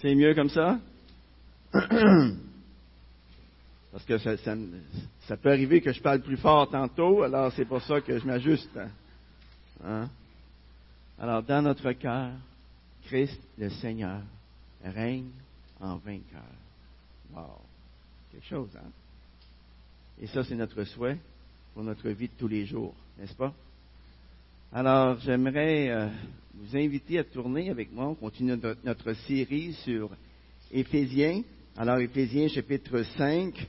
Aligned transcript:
C'est 0.00 0.14
mieux 0.14 0.32
comme 0.34 0.50
ça? 0.50 0.78
Parce 3.90 4.04
que 4.06 4.18
ça, 4.18 5.36
peut 5.36 5.50
arriver 5.50 5.80
que 5.80 5.92
je 5.92 6.00
parle 6.00 6.20
plus 6.20 6.36
fort 6.36 6.70
tantôt, 6.70 7.24
alors 7.24 7.52
c'est 7.52 7.64
pour 7.64 7.82
ça 7.82 8.00
que 8.00 8.16
je 8.18 8.24
m'ajuste. 8.24 8.78
Hein? 9.84 10.08
Alors, 11.18 11.42
dans 11.42 11.62
notre 11.62 11.90
cœur, 11.92 12.30
Christ 13.06 13.40
le 13.58 13.70
Seigneur 13.70 14.20
règne 14.84 15.30
en 15.80 15.96
vainqueur. 15.96 16.44
Wow! 17.34 17.60
Quelque 18.30 18.46
chose, 18.46 18.70
hein? 18.76 18.90
Et 20.20 20.28
ça, 20.28 20.44
c'est 20.44 20.54
notre 20.54 20.84
souhait 20.84 21.18
pour 21.74 21.82
notre 21.82 22.08
vie 22.10 22.28
de 22.28 22.34
tous 22.38 22.48
les 22.48 22.66
jours, 22.66 22.94
n'est-ce 23.18 23.34
pas? 23.34 23.52
Alors, 24.70 25.18
j'aimerais 25.20 25.88
euh, 25.88 26.08
vous 26.52 26.76
inviter 26.76 27.18
à 27.18 27.24
tourner 27.24 27.70
avec 27.70 27.90
moi. 27.90 28.08
On 28.08 28.14
continue 28.14 28.54
notre, 28.84 29.14
série 29.26 29.72
sur 29.72 30.10
Éphésiens. 30.70 31.42
Alors, 31.74 31.98
Éphésiens 32.00 32.48
chapitre 32.48 33.02
5. 33.16 33.66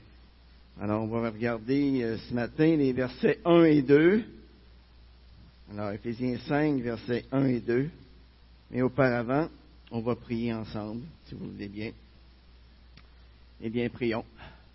Alors, 0.78 1.02
on 1.02 1.06
va 1.06 1.30
regarder 1.30 2.02
euh, 2.02 2.18
ce 2.18 2.34
matin 2.34 2.76
les 2.76 2.92
versets 2.92 3.38
1 3.46 3.64
et 3.64 3.80
2. 3.80 4.24
Alors, 5.72 5.90
Éphésiens 5.92 6.36
5, 6.46 6.82
versets 6.82 7.24
1 7.32 7.46
et 7.46 7.60
2. 7.60 7.88
Mais 8.70 8.82
auparavant, 8.82 9.48
on 9.90 10.00
va 10.00 10.14
prier 10.16 10.52
ensemble, 10.52 11.00
si 11.24 11.34
vous 11.34 11.50
voulez 11.50 11.68
bien. 11.68 11.92
Eh 13.62 13.70
bien, 13.70 13.88
prions. 13.88 14.24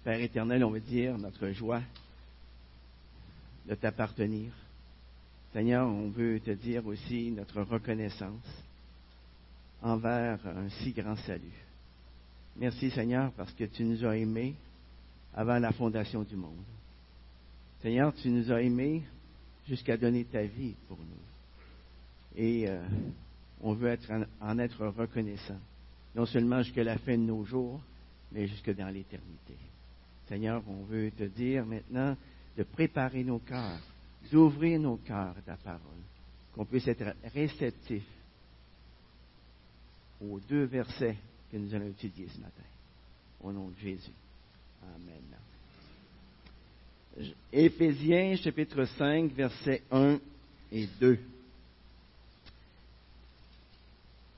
Père 0.03 0.20
éternel, 0.20 0.63
on 0.63 0.71
veut 0.71 0.79
dire 0.79 1.20
notre 1.20 1.51
joie 1.51 1.84
de 3.67 3.76
t'appartenir. 3.76 4.51
Seigneur, 5.55 5.87
on 5.87 6.09
veut 6.09 6.41
te 6.41 6.51
dire 6.51 6.85
aussi 6.85 7.31
notre 7.31 7.61
reconnaissance 7.61 8.61
envers 9.81 10.45
un 10.45 10.67
si 10.81 10.91
grand 10.91 11.15
salut. 11.15 11.63
Merci 12.57 12.91
Seigneur 12.91 13.31
parce 13.31 13.53
que 13.53 13.63
tu 13.63 13.85
nous 13.85 14.05
as 14.05 14.17
aimés 14.17 14.53
avant 15.34 15.57
la 15.57 15.71
fondation 15.71 16.23
du 16.23 16.35
monde. 16.35 16.59
Seigneur, 17.81 18.13
tu 18.15 18.27
nous 18.31 18.51
as 18.51 18.63
aimés 18.63 19.03
jusqu'à 19.65 19.95
donner 19.95 20.25
ta 20.25 20.41
vie 20.41 20.75
pour 20.89 20.97
nous. 20.97 22.35
Et 22.35 22.67
euh, 22.67 22.84
on 23.62 23.75
veut 23.75 23.97
en, 24.41 24.59
être 24.59 24.87
reconnaissant, 24.87 25.59
non 26.17 26.25
seulement 26.25 26.63
jusqu'à 26.63 26.84
la 26.84 26.97
fin 26.97 27.13
de 27.13 27.23
nos 27.23 27.45
jours, 27.45 27.79
mais 28.34 28.45
jusque 28.45 28.75
dans 28.75 28.90
l'éternité. 28.90 29.55
Seigneur, 30.27 30.62
on 30.67 30.84
veut 30.84 31.12
te 31.12 31.23
dire 31.23 31.65
maintenant 31.65 32.17
de 32.57 32.63
préparer 32.63 33.23
nos 33.23 33.40
cœurs, 33.40 33.79
d'ouvrir 34.31 34.79
nos 34.79 34.98
cœurs 34.98 35.35
à 35.37 35.41
ta 35.41 35.57
parole, 35.57 35.79
qu'on 36.54 36.65
puisse 36.65 36.87
être 36.87 37.15
réceptif 37.34 38.04
aux 40.21 40.40
deux 40.40 40.65
versets 40.65 41.18
que 41.51 41.57
nous 41.57 41.73
allons 41.73 41.87
étudier 41.87 42.27
ce 42.34 42.40
matin. 42.40 42.63
Au 43.41 43.51
nom 43.51 43.70
de 43.70 43.77
Jésus. 43.77 44.12
Amen. 44.84 45.21
Éphésiens 47.51 48.35
chapitre 48.37 48.85
5, 48.85 49.31
versets 49.31 49.84
1 49.91 50.20
et 50.71 50.87
2. 50.99 51.20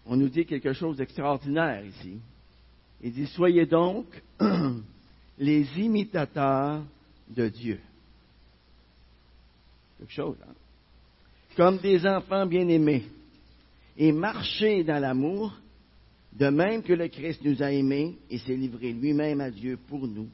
On 0.06 0.16
nous 0.16 0.30
dit 0.30 0.46
quelque 0.46 0.74
chose 0.74 0.98
d'extraordinaire 0.98 1.84
ici. 1.86 2.20
Il 3.02 3.14
dit, 3.14 3.28
Soyez 3.28 3.66
donc 3.66 4.06
les 5.38 5.68
imitateurs 5.80 6.84
de 7.30 7.50
Dieu. 7.50 7.80
Quelque 9.98 10.14
chose, 10.14 10.38
hein? 10.48 10.54
Comme 11.56 11.80
des 11.80 12.06
enfants 12.06 12.46
bien-aimés, 12.46 13.06
et 13.98 14.12
marchez 14.12 14.84
dans 14.84 15.00
l'amour, 15.00 15.54
de 16.34 16.50
même 16.50 16.84
que 16.84 16.94
le 16.94 17.08
Christ 17.08 17.42
nous 17.44 17.64
a 17.64 17.72
aimés 17.72 18.16
et 18.30 18.38
s'est 18.38 18.56
livré 18.56 18.94
lui-même 18.94 19.42
à 19.42 19.50
Dieu 19.50 19.78
pour 19.88 20.08
nous, 20.08 20.30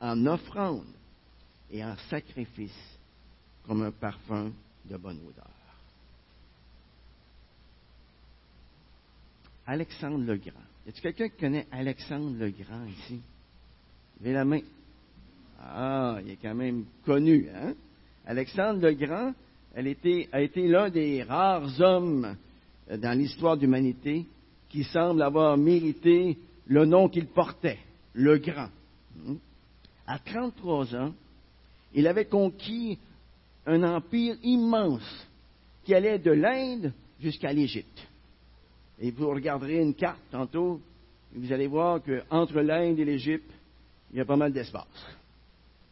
en 0.00 0.26
offrande 0.26 0.86
et 1.70 1.84
en 1.84 1.96
sacrifice, 2.08 2.98
comme 3.66 3.82
un 3.82 3.90
parfum 3.90 4.52
de 4.84 4.96
bonne 4.96 5.18
odeur. 5.18 5.50
Alexandre 9.66 10.24
le 10.24 10.36
Grand. 10.36 10.62
Y 10.86 10.90
a-t-il 10.90 11.02
quelqu'un 11.02 11.28
qui 11.28 11.40
connaît 11.40 11.66
Alexandre 11.72 12.36
le 12.38 12.50
Grand 12.50 12.86
ici? 12.86 13.20
Levez 14.20 14.32
la 14.32 14.44
main. 14.44 14.60
Ah, 15.60 16.18
il 16.24 16.30
est 16.30 16.38
quand 16.40 16.54
même 16.54 16.84
connu, 17.04 17.48
hein? 17.50 17.74
Alexandre 18.28 18.82
le 18.82 18.92
Grand 18.92 19.32
a 19.74 20.40
été 20.42 20.68
l'un 20.68 20.90
des 20.90 21.22
rares 21.22 21.80
hommes 21.80 22.36
euh, 22.90 22.98
dans 22.98 23.18
l'histoire 23.18 23.56
de 23.56 23.62
l'humanité 23.62 24.26
qui 24.68 24.84
semble 24.84 25.22
avoir 25.22 25.56
mérité 25.56 26.36
le 26.66 26.84
nom 26.84 27.08
qu'il 27.08 27.26
portait, 27.26 27.78
le 28.12 28.36
Grand. 28.36 28.68
Hmm? 29.16 29.36
À 30.06 30.18
33 30.18 30.94
ans, 30.94 31.14
il 31.94 32.06
avait 32.06 32.26
conquis 32.26 32.98
un 33.64 33.82
empire 33.82 34.36
immense 34.42 35.26
qui 35.84 35.94
allait 35.94 36.18
de 36.18 36.32
l'Inde 36.32 36.92
jusqu'à 37.20 37.50
l'Égypte. 37.50 38.06
Et 39.00 39.10
vous 39.10 39.30
regarderez 39.30 39.80
une 39.80 39.94
carte 39.94 40.20
tantôt, 40.30 40.82
vous 41.34 41.50
allez 41.50 41.66
voir 41.66 42.00
qu'entre 42.02 42.60
l'Inde 42.60 42.98
et 42.98 43.06
l'Égypte, 43.06 43.50
il 44.12 44.18
y 44.18 44.20
a 44.20 44.26
pas 44.26 44.36
mal 44.36 44.52
d'espace. 44.52 44.86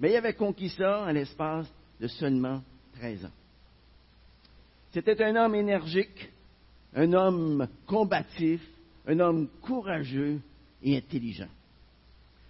Mais 0.01 0.11
il 0.11 0.17
avait 0.17 0.35
conquis 0.35 0.69
ça 0.69 1.05
en 1.05 1.13
l'espace 1.13 1.67
de 2.01 2.07
seulement 2.07 2.63
13 2.99 3.27
ans. 3.27 3.31
C'était 4.93 5.23
un 5.23 5.37
homme 5.37 5.55
énergique, 5.55 6.31
un 6.95 7.13
homme 7.13 7.69
combatif, 7.87 8.61
un 9.07 9.21
homme 9.21 9.49
courageux 9.63 10.41
et 10.83 10.97
intelligent. 10.97 11.49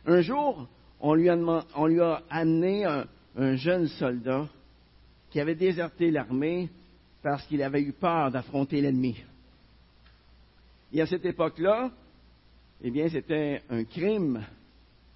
Un 0.06 0.20
jour, 0.20 0.68
on 1.00 1.14
lui 1.14 1.28
a, 1.28 2.22
amené 2.30 2.84
un, 2.84 3.56
jeune 3.56 3.88
soldat 3.88 4.48
qui 5.30 5.40
avait 5.40 5.54
déserté 5.54 6.10
l'armée 6.10 6.70
parce 7.22 7.44
qu'il 7.46 7.62
avait 7.62 7.82
eu 7.82 7.92
peur 7.92 8.30
d'affronter 8.30 8.80
l'ennemi. 8.80 9.16
Et 10.92 11.00
à 11.02 11.06
cette 11.06 11.24
époque-là, 11.24 11.90
eh 12.82 12.90
bien, 12.90 13.08
c'était 13.08 13.62
un 13.68 13.84
crime 13.84 14.44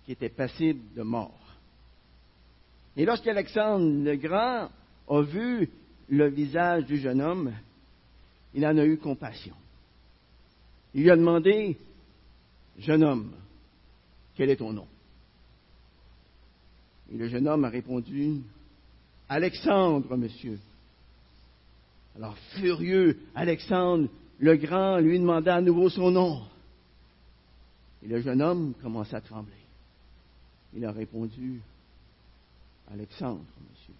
qui 0.04 0.12
était 0.12 0.28
passible 0.28 0.80
de 0.96 1.02
mort. 1.02 1.39
Et 2.96 3.04
lorsqu'Alexandre 3.04 4.04
le 4.04 4.16
Grand 4.16 4.70
a 5.08 5.22
vu 5.22 5.68
le 6.08 6.28
visage 6.28 6.86
du 6.86 6.98
jeune 6.98 7.20
homme, 7.20 7.52
il 8.54 8.66
en 8.66 8.76
a 8.76 8.84
eu 8.84 8.98
compassion. 8.98 9.54
Il 10.94 11.02
lui 11.02 11.10
a 11.10 11.16
demandé, 11.16 11.76
jeune 12.78 13.04
homme, 13.04 13.32
quel 14.36 14.50
est 14.50 14.56
ton 14.56 14.72
nom? 14.72 14.86
Et 17.12 17.16
le 17.16 17.28
jeune 17.28 17.46
homme 17.48 17.64
a 17.64 17.68
répondu, 17.68 18.40
Alexandre, 19.28 20.16
monsieur. 20.16 20.58
Alors, 22.16 22.36
furieux, 22.56 23.18
Alexandre 23.34 24.08
le 24.40 24.56
Grand 24.56 24.98
lui 24.98 25.18
demanda 25.18 25.56
à 25.56 25.60
nouveau 25.60 25.90
son 25.90 26.10
nom. 26.10 26.42
Et 28.02 28.08
le 28.08 28.20
jeune 28.20 28.40
homme 28.40 28.72
commença 28.82 29.18
à 29.18 29.20
trembler. 29.20 29.52
Il 30.74 30.84
a 30.84 30.92
répondu, 30.92 31.60
Alexandre, 32.92 33.44
monsieur. 33.70 33.94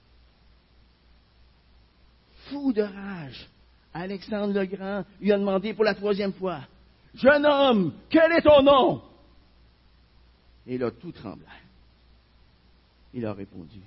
Fou 2.49 2.73
de 2.73 2.83
rage, 2.83 3.49
Alexandre 3.95 4.53
le 4.53 4.67
Grand 4.67 5.05
lui 5.21 5.33
a 5.33 5.39
demandé 5.39 5.75
pour 5.75 5.85
la 5.85 5.95
troisième 5.95 6.33
fois, 6.33 6.63
Jeune 7.15 7.45
homme, 7.45 7.93
quel 8.09 8.33
est 8.33 8.43
ton 8.43 8.63
nom? 8.63 9.03
Et 10.67 10.81
a 10.83 10.91
tout 10.91 11.13
tremblé. 11.13 11.47
Il 13.13 13.27
a 13.27 13.33
répondu, 13.33 13.81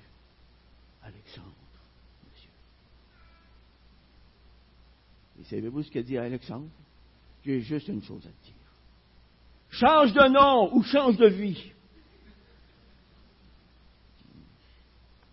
Alexandre, 1.01 1.47
monsieur. 2.29 2.49
Et 5.39 5.43
savez-vous 5.45 5.83
ce 5.83 5.91
qu'a 5.91 6.03
dit 6.03 6.17
Alexandre? 6.17 6.67
J'ai 7.45 7.61
juste 7.61 7.87
une 7.87 8.03
chose 8.03 8.25
à 8.25 8.29
te 8.29 8.45
dire. 8.45 8.53
Change 9.69 10.13
de 10.13 10.27
nom 10.27 10.73
ou 10.75 10.83
change 10.83 11.17
de 11.17 11.27
vie. 11.27 11.72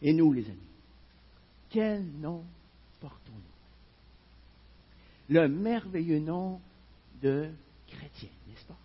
Et 0.03 0.13
nous, 0.13 0.33
les 0.33 0.47
amis, 0.47 0.59
quel 1.69 2.05
nom 2.05 2.45
portons-nous? 3.01 3.41
Le 5.29 5.49
merveilleux 5.49 6.21
nom 6.21 6.61
de 7.23 7.51
chrétien, 7.87 8.31
n'est-ce 8.49 8.65
pas? 8.65 8.79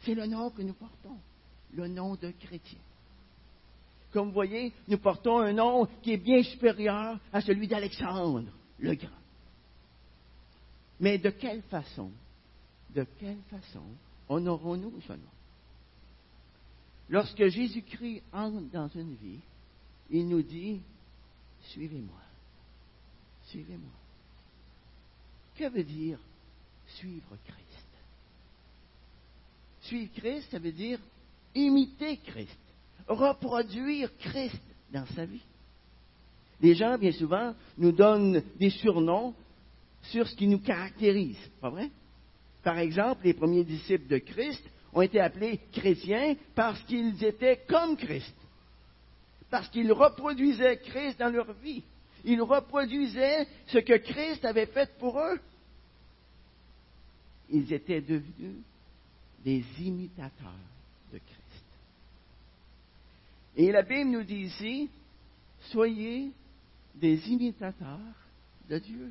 C'est 0.00 0.14
le 0.14 0.26
nom 0.26 0.50
que 0.50 0.62
nous 0.62 0.72
portons, 0.72 1.16
le 1.74 1.88
nom 1.88 2.14
de 2.14 2.30
chrétien. 2.30 2.78
Comme 4.12 4.28
vous 4.28 4.34
voyez, 4.34 4.72
nous 4.88 4.98
portons 4.98 5.38
un 5.38 5.52
nom 5.52 5.86
qui 6.02 6.12
est 6.12 6.16
bien 6.16 6.42
supérieur 6.42 7.18
à 7.32 7.40
celui 7.40 7.68
d'Alexandre 7.68 8.50
le 8.78 8.94
Grand. 8.94 9.10
Mais 10.98 11.18
de 11.18 11.30
quelle 11.30 11.62
façon, 11.62 12.10
de 12.94 13.06
quelle 13.18 13.40
façon 13.50 13.82
honorons-nous 14.28 15.00
ce 15.06 15.12
nom? 15.12 15.18
Lorsque 17.08 17.46
Jésus-Christ 17.48 18.22
entre 18.32 18.60
dans 18.70 18.88
une 18.88 19.14
vie, 19.16 19.40
il 20.10 20.28
nous 20.28 20.42
dit, 20.42 20.80
suivez-moi, 21.68 22.20
suivez-moi. 23.46 23.90
Que 25.56 25.68
veut 25.68 25.84
dire 25.84 26.18
suivre 26.96 27.36
Christ? 27.44 27.86
Suivre 29.82 30.12
Christ, 30.14 30.48
ça 30.50 30.58
veut 30.58 30.72
dire 30.72 30.98
imiter 31.54 32.16
Christ, 32.18 32.58
reproduire 33.08 34.10
Christ 34.18 34.60
dans 34.92 35.06
sa 35.14 35.24
vie. 35.24 35.42
Les 36.60 36.74
gens, 36.74 36.98
bien 36.98 37.12
souvent, 37.12 37.54
nous 37.78 37.92
donnent 37.92 38.42
des 38.58 38.70
surnoms 38.70 39.34
sur 40.02 40.26
ce 40.28 40.34
qui 40.34 40.46
nous 40.46 40.60
caractérise, 40.60 41.38
pas 41.60 41.70
vrai? 41.70 41.90
Par 42.62 42.78
exemple, 42.78 43.24
les 43.24 43.34
premiers 43.34 43.64
disciples 43.64 44.08
de 44.08 44.18
Christ 44.18 44.62
ont 44.92 45.02
été 45.02 45.20
appelés 45.20 45.60
chrétiens 45.72 46.36
parce 46.54 46.80
qu'ils 46.82 47.22
étaient 47.24 47.60
comme 47.68 47.96
Christ, 47.96 48.34
parce 49.50 49.68
qu'ils 49.68 49.92
reproduisaient 49.92 50.78
Christ 50.78 51.18
dans 51.18 51.28
leur 51.28 51.52
vie. 51.54 51.82
Ils 52.24 52.40
reproduisaient 52.40 53.46
ce 53.66 53.78
que 53.78 53.96
Christ 53.96 54.44
avait 54.44 54.66
fait 54.66 54.90
pour 54.98 55.18
eux. 55.18 55.40
Ils 57.50 57.72
étaient 57.72 58.00
devenus 58.00 58.56
des 59.44 59.64
imitateurs 59.80 60.52
de 61.12 61.18
Christ. 61.18 61.64
Et 63.56 63.72
la 63.72 63.82
Bible 63.82 64.10
nous 64.10 64.22
dit 64.22 64.42
ici, 64.42 64.88
soyez 65.70 66.30
des 66.94 67.28
imitateurs 67.28 67.98
de 68.68 68.78
Dieu. 68.78 69.10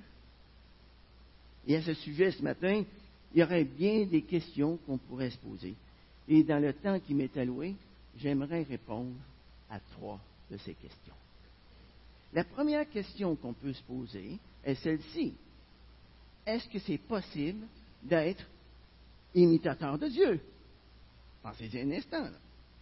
Et 1.67 1.75
à 1.75 1.81
ce 1.81 1.93
sujet, 1.93 2.31
ce 2.31 2.41
matin, 2.41 2.83
il 3.33 3.39
y 3.39 3.43
aurait 3.43 3.65
bien 3.65 4.05
des 4.05 4.21
questions 4.21 4.77
qu'on 4.85 4.97
pourrait 4.97 5.31
se 5.31 5.37
poser. 5.37 5.75
Et 6.27 6.43
dans 6.43 6.59
le 6.59 6.73
temps 6.73 6.99
qui 6.99 7.13
m'est 7.13 7.35
alloué, 7.37 7.75
j'aimerais 8.17 8.63
répondre 8.63 9.11
à 9.69 9.79
trois 9.79 10.19
de 10.51 10.57
ces 10.57 10.73
questions. 10.73 11.13
La 12.33 12.43
première 12.43 12.87
question 12.89 13.35
qu'on 13.35 13.53
peut 13.53 13.73
se 13.73 13.83
poser 13.83 14.37
est 14.63 14.75
celle-ci. 14.75 15.33
Est-ce 16.45 16.67
que 16.69 16.79
c'est 16.79 16.97
possible 16.97 17.65
d'être 18.03 18.43
imitateur 19.33 19.97
de 19.97 20.07
Dieu? 20.07 20.39
Pensez-y 21.41 21.81
un 21.81 21.91
instant. 21.91 22.27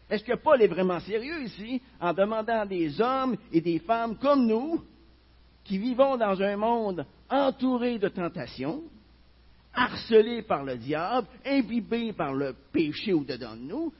Est-ce 0.10 0.24
que 0.24 0.36
Paul 0.36 0.62
est 0.62 0.68
vraiment 0.68 1.00
sérieux 1.02 1.44
ici 1.44 1.82
en 2.00 2.14
demandant 2.14 2.62
à 2.62 2.66
des 2.66 3.00
hommes 3.02 3.38
et 3.52 3.62
des 3.62 3.80
femmes 3.80 4.18
comme 4.18 4.48
nous, 4.48 4.84
qui 5.64 5.78
vivons 5.78 6.16
dans 6.18 6.42
un 6.42 6.56
monde 6.56 7.06
entouré 7.30 8.00
de 8.00 8.08
tentations, 8.08 8.84
harcelés 9.74 10.42
par 10.42 10.64
le 10.64 10.78
diable, 10.78 11.28
imbibés 11.46 12.14
par 12.14 12.34
le 12.34 12.56
péché 12.72 13.14
au-dedans 13.14 13.56
de 13.56 13.62
nous, 13.62 13.94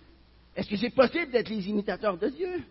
est-ce 0.56 0.70
que 0.70 0.78
c'est 0.78 0.90
possible 0.90 1.32
d'être 1.32 1.50
les 1.50 1.70
imitateurs 1.70 2.18
de 2.18 2.30
Dieu? 2.30 2.64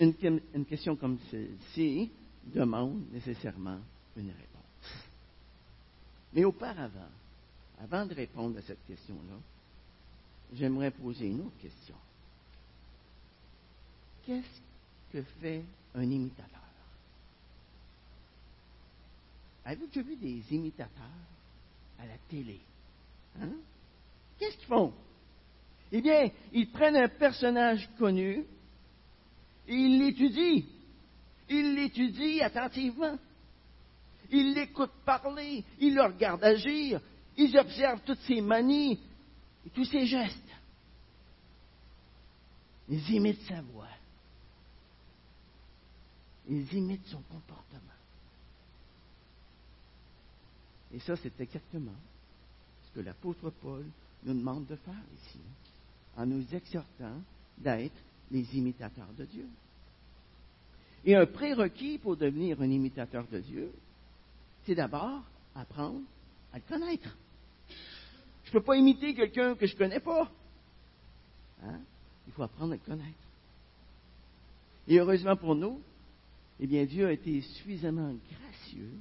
Une, 0.00 0.64
question 0.68 0.96
comme 0.96 1.18
celle-ci 1.30 2.10
demande 2.46 3.00
nécessairement 3.12 3.78
une 4.16 4.28
réponse. 4.28 5.08
Mais 6.32 6.44
auparavant, 6.44 7.10
avant 7.80 8.04
de 8.04 8.14
répondre 8.14 8.58
à 8.58 8.62
cette 8.62 8.84
question-là, 8.86 9.36
j'aimerais 10.52 10.90
poser 10.90 11.28
une 11.28 11.42
autre 11.42 11.58
question. 11.60 11.94
Qu'est-ce 14.26 15.12
que 15.12 15.22
fait 15.40 15.62
un 15.94 16.02
imitateur? 16.02 16.60
Avez-vous 19.64 19.86
déjà 19.86 20.02
vu 20.02 20.16
des 20.16 20.42
imitateurs 20.54 21.04
à 21.98 22.06
la 22.06 22.18
télé? 22.28 22.60
Hein? 23.40 23.52
Qu'est-ce 24.38 24.56
qu'ils 24.58 24.66
font? 24.66 24.92
Eh 25.92 26.02
bien, 26.02 26.30
ils 26.52 26.70
prennent 26.70 26.96
un 26.96 27.08
personnage 27.08 27.88
connu 27.98 28.44
et 29.68 29.74
ils 29.74 29.98
l'étudient. 29.98 30.62
Ils 31.48 31.74
l'étudient 31.74 32.46
attentivement. 32.46 33.18
Ils 34.30 34.54
l'écoutent 34.54 35.04
parler, 35.04 35.64
ils 35.78 35.94
le 35.94 36.02
regardent 36.02 36.44
agir, 36.44 37.00
ils 37.36 37.56
observent 37.58 38.02
toutes 38.04 38.20
ses 38.20 38.40
manies 38.40 38.98
et 39.64 39.70
tous 39.70 39.84
ses 39.84 40.06
gestes. 40.06 40.40
Ils 42.88 43.10
imitent 43.10 43.46
sa 43.46 43.60
voix. 43.60 43.88
Ils 46.48 46.72
imitent 46.74 47.06
son 47.06 47.22
comportement. 47.22 47.80
Et 50.92 51.00
ça, 51.00 51.16
c'est 51.16 51.40
exactement 51.40 51.96
ce 52.86 52.94
que 52.94 53.00
l'apôtre 53.00 53.50
Paul 53.50 53.84
nous 54.24 54.34
demande 54.34 54.66
de 54.66 54.76
faire 54.76 54.94
ici, 55.22 55.40
en 56.16 56.26
nous 56.26 56.44
exhortant 56.54 57.20
d'être 57.58 58.00
les 58.34 58.56
imitateurs 58.56 59.12
de 59.16 59.24
Dieu. 59.24 59.46
Et 61.04 61.14
un 61.14 61.24
prérequis 61.24 61.98
pour 61.98 62.16
devenir 62.16 62.60
un 62.60 62.70
imitateur 62.70 63.24
de 63.30 63.38
Dieu, 63.38 63.72
c'est 64.66 64.74
d'abord 64.74 65.22
apprendre 65.54 66.00
à 66.52 66.56
le 66.56 66.62
connaître. 66.68 67.16
Je 68.44 68.48
ne 68.48 68.52
peux 68.52 68.62
pas 68.62 68.76
imiter 68.76 69.14
quelqu'un 69.14 69.54
que 69.54 69.66
je 69.66 69.74
ne 69.74 69.78
connais 69.78 70.00
pas. 70.00 70.30
Hein? 71.62 71.78
Il 72.26 72.32
faut 72.32 72.42
apprendre 72.42 72.72
à 72.72 72.76
le 72.76 72.82
connaître. 72.82 73.12
Et 74.88 74.98
heureusement 74.98 75.36
pour 75.36 75.54
nous, 75.54 75.80
eh 76.58 76.66
bien, 76.66 76.84
Dieu 76.84 77.06
a 77.06 77.12
été 77.12 77.40
suffisamment 77.40 78.14
gracieux 78.30 78.92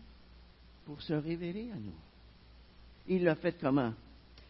pour 0.85 1.01
se 1.01 1.13
révéler 1.13 1.71
à 1.71 1.75
nous. 1.75 1.95
Il 3.07 3.24
l'a 3.24 3.35
fait 3.35 3.57
comment? 3.59 3.94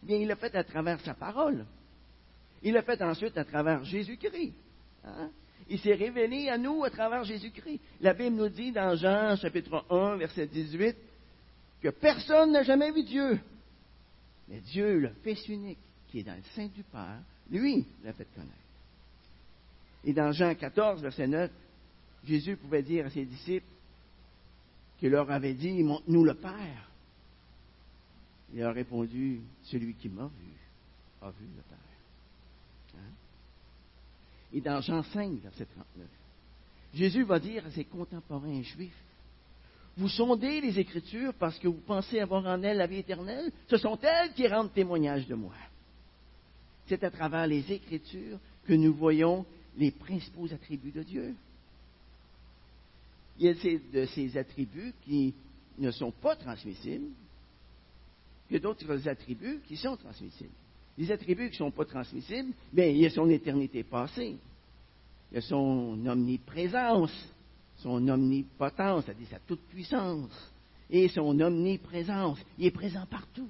Eh 0.02 0.06
bien, 0.06 0.16
il 0.18 0.28
l'a 0.28 0.36
fait 0.36 0.54
à 0.54 0.64
travers 0.64 1.00
sa 1.00 1.14
parole. 1.14 1.64
Il 2.62 2.74
l'a 2.74 2.82
fait 2.82 3.00
ensuite 3.02 3.36
à 3.38 3.44
travers 3.44 3.84
Jésus-Christ. 3.84 4.54
Hein? 5.04 5.30
Il 5.68 5.78
s'est 5.78 5.94
révélé 5.94 6.48
à 6.48 6.58
nous 6.58 6.84
à 6.84 6.90
travers 6.90 7.24
Jésus-Christ. 7.24 7.80
La 8.00 8.12
Bible 8.12 8.36
nous 8.36 8.48
dit 8.48 8.72
dans 8.72 8.94
Jean 8.96 9.36
chapitre 9.36 9.84
1, 9.88 10.16
verset 10.16 10.46
18, 10.46 10.96
que 11.82 11.88
personne 11.88 12.52
n'a 12.52 12.62
jamais 12.62 12.90
vu 12.90 13.02
Dieu. 13.02 13.40
Mais 14.48 14.60
Dieu, 14.60 14.98
le 14.98 15.10
Fils 15.22 15.46
unique, 15.48 15.78
qui 16.08 16.20
est 16.20 16.22
dans 16.22 16.36
le 16.36 16.42
sein 16.54 16.66
du 16.66 16.82
Père, 16.82 17.20
lui 17.50 17.86
l'a 18.04 18.12
fait 18.12 18.28
connaître. 18.34 18.52
Et 20.04 20.12
dans 20.12 20.32
Jean 20.32 20.54
14, 20.54 21.00
verset 21.00 21.26
9, 21.26 21.50
Jésus 22.26 22.56
pouvait 22.56 22.82
dire 22.82 23.06
à 23.06 23.10
ses 23.10 23.24
disciples, 23.24 23.66
qui 24.98 25.08
leur 25.08 25.30
avait 25.30 25.54
dit, 25.54 25.82
montre-nous 25.82 26.24
le 26.24 26.34
Père. 26.34 26.90
Il 28.52 28.62
a 28.62 28.70
répondu, 28.70 29.40
celui 29.64 29.94
qui 29.94 30.08
m'a 30.08 30.26
vu 30.26 30.54
a 31.22 31.30
vu 31.30 31.46
le 31.56 31.62
Père. 31.62 31.83
Et 34.54 34.60
dans 34.60 34.80
Jean 34.80 35.02
5, 35.02 35.42
verset 35.42 35.66
39, 35.66 36.06
Jésus 36.94 37.24
va 37.24 37.40
dire 37.40 37.66
à 37.66 37.70
ses 37.72 37.84
contemporains 37.84 38.62
juifs, 38.62 38.94
vous 39.96 40.08
sondez 40.08 40.60
les 40.60 40.78
Écritures 40.78 41.34
parce 41.34 41.58
que 41.58 41.66
vous 41.68 41.80
pensez 41.86 42.20
avoir 42.20 42.46
en 42.46 42.62
elles 42.62 42.76
la 42.76 42.86
vie 42.86 42.98
éternelle. 42.98 43.52
Ce 43.68 43.76
sont 43.76 43.98
elles 44.00 44.32
qui 44.32 44.46
rendent 44.46 44.72
témoignage 44.72 45.26
de 45.26 45.34
moi. 45.34 45.54
C'est 46.86 47.02
à 47.04 47.10
travers 47.10 47.46
les 47.46 47.72
Écritures 47.72 48.38
que 48.64 48.72
nous 48.72 48.94
voyons 48.94 49.44
les 49.76 49.90
principaux 49.90 50.52
attributs 50.52 50.92
de 50.92 51.02
Dieu. 51.02 51.34
Il 53.38 53.46
y 53.46 53.48
a 53.48 53.54
de 53.54 54.06
ces 54.06 54.36
attributs 54.36 54.94
qui 55.04 55.34
ne 55.78 55.90
sont 55.90 56.12
pas 56.12 56.36
transmissibles, 56.36 57.10
il 58.50 58.54
y 58.54 58.56
a 58.56 58.60
d'autres 58.60 59.08
attributs 59.08 59.60
qui 59.66 59.76
sont 59.76 59.96
transmissibles. 59.96 60.50
Les 60.96 61.10
attributs 61.10 61.50
qui 61.50 61.62
ne 61.62 61.68
sont 61.68 61.70
pas 61.70 61.84
transmissibles, 61.84 62.52
bien, 62.72 62.86
il 62.86 62.98
y 62.98 63.06
a 63.06 63.10
son 63.10 63.28
éternité 63.28 63.82
passée, 63.82 64.36
il 65.30 65.34
y 65.34 65.38
a 65.38 65.40
son 65.40 65.98
omniprésence, 66.06 67.12
son 67.78 68.06
omnipotence, 68.08 69.04
c'est-à-dire 69.04 69.28
sa 69.28 69.38
toute-puissance, 69.40 70.52
et 70.88 71.08
son 71.08 71.38
omniprésence. 71.40 72.38
Il 72.58 72.66
est 72.66 72.70
présent 72.70 73.06
partout. 73.06 73.48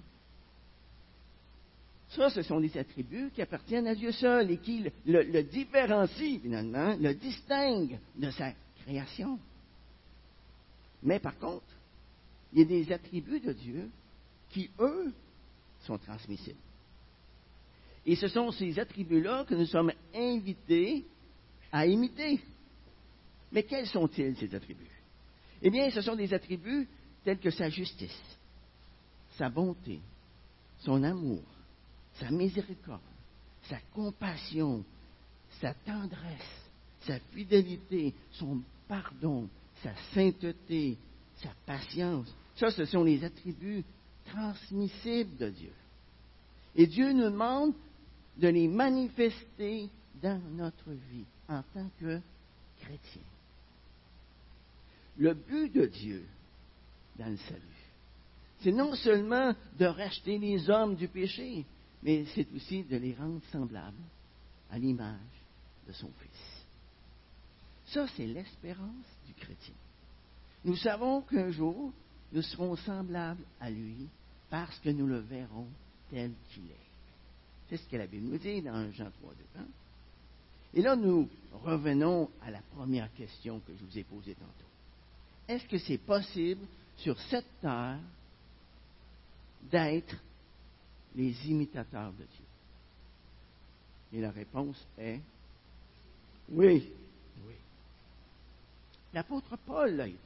Ça, 2.09 2.31
ce 2.31 2.43
sont 2.43 2.61
des 2.61 2.77
attributs 2.79 3.31
qui 3.35 3.43
appartiennent 3.43 3.89
à 3.89 3.95
Dieu 3.95 4.13
seul 4.13 4.51
et 4.51 4.59
qui 4.59 4.85
le, 5.05 5.23
le 5.23 5.43
différencient 5.43 6.41
finalement, 6.41 6.97
le 6.99 7.13
distinguent 7.15 7.99
de 8.17 8.31
sa 8.31 8.53
création. 8.85 9.39
Mais 11.03 11.19
par 11.19 11.37
contre, 11.39 11.65
il 12.53 12.61
y 12.61 12.63
a 12.63 12.67
des 12.67 12.93
attributs 12.93 13.41
de 13.41 13.53
Dieu 13.53 13.91
qui, 14.51 14.71
eux, 14.79 15.13
sont 15.81 15.99
transmissibles. 15.99 16.57
Et 18.07 18.17
ce 18.17 18.29
sont 18.29 18.51
ces 18.51 18.79
attributs-là 18.79 19.45
que 19.45 19.55
nous 19.55 19.67
sommes 19.67 19.93
invités 20.15 21.05
à 21.73 21.87
imiter. 21.87 22.41
Mais 23.51 23.63
quels 23.63 23.87
sont-ils, 23.87 24.37
ces 24.37 24.55
attributs? 24.55 24.91
Eh 25.63 25.71
bien, 25.71 25.91
ce 25.91 26.03
sont 26.03 26.17
des 26.17 26.33
attributs 26.35 26.87
tels 27.25 27.39
que 27.39 27.51
sa 27.51 27.71
justice, 27.71 28.39
sa 29.37 29.49
bonté, 29.49 30.01
son 30.81 31.03
amour, 31.03 31.43
sa 32.15 32.31
miséricorde, 32.31 33.01
sa 33.63 33.79
compassion, 33.95 34.85
sa 35.61 35.73
tendresse, 35.73 36.69
sa 37.01 37.19
fidélité, 37.33 38.13
son 38.33 38.61
pardon, 38.87 39.49
sa 39.83 39.95
sainteté, 40.13 40.99
sa 41.37 41.51
patience. 41.65 42.33
Ça, 42.57 42.71
ce 42.71 42.85
sont 42.85 43.05
les 43.05 43.25
attributs 43.25 43.85
transmissibles 44.27 45.37
de 45.37 45.51
Dieu. 45.51 45.73
Et 46.77 46.87
Dieu 46.87 47.13
nous 47.13 47.31
demande 47.31 47.73
de 48.39 48.49
les 48.49 48.69
manifester 48.69 49.89
dans 50.23 50.41
notre 50.53 50.91
vie 50.91 51.25
en 51.49 51.63
tant 51.75 51.89
que 52.01 52.21
chrétien. 52.81 53.23
Le 55.19 55.35
but 55.35 55.73
de 55.73 55.87
Dieu 55.87 56.25
dans 57.19 57.31
le 57.31 57.37
salut, 57.37 57.61
c'est 58.61 58.73
non 58.73 58.95
seulement 58.95 59.55
de 59.79 59.85
racheter 59.85 60.39
les 60.39 60.69
hommes 60.69 60.97
du 60.97 61.07
péché, 61.07 61.65
mais 62.03 62.25
c'est 62.35 62.51
aussi 62.55 62.83
de 62.83 62.97
les 62.97 63.15
rendre 63.15 63.41
semblables 63.53 64.03
à 64.71 64.79
l'image 64.79 65.19
de 65.87 65.93
son 65.93 66.11
Fils. 66.21 66.65
Ça, 67.87 68.07
c'est 68.17 68.27
l'espérance 68.27 69.07
du 69.27 69.35
chrétien. 69.35 69.75
Nous 70.65 70.77
savons 70.77 71.21
qu'un 71.21 71.51
jour, 71.51 71.93
nous 72.33 72.43
serons 72.43 72.75
semblables 72.77 73.45
à 73.61 73.71
lui 73.71 74.09
parce 74.51 74.79
que 74.81 74.89
nous 74.89 75.07
le 75.07 75.19
verrons 75.19 75.69
tel 76.11 76.33
qu'il 76.51 76.65
est. 76.65 76.84
C'est 77.69 77.77
ce 77.77 77.89
que 77.89 77.97
la 77.97 78.07
Bible 78.07 78.27
nous 78.27 78.39
dit 78.39 78.63
dans 78.63 78.91
Jean 78.93 79.11
3, 79.11 79.33
2. 79.33 79.61
Hein? 79.61 79.67
Et 80.75 80.83
là, 80.83 80.97
nous 80.97 81.29
revenons 81.65 82.31
à 82.43 82.51
la 82.51 82.61
première 82.75 83.13
question 83.15 83.61
que 83.61 83.73
je 83.75 83.85
vous 83.85 83.99
ai 83.99 84.05
posée 84.05 84.35
tantôt. 84.35 84.69
Est-ce 85.49 85.67
que 85.67 85.79
c'est 85.79 85.99
possible 85.99 86.67
sur 86.97 87.19
cette 87.21 87.61
terre 87.61 87.99
d'être 89.71 90.17
les 91.15 91.35
imitateurs 91.49 92.13
de 92.13 92.25
Dieu? 92.25 92.45
Et 94.13 94.21
la 94.21 94.31
réponse 94.31 94.85
est 94.99 95.21
oui. 96.51 96.91
Oui. 97.47 97.55
L'apôtre 99.13 99.57
Paul 99.65 99.97
l'a 99.97 100.07
été. 100.07 100.19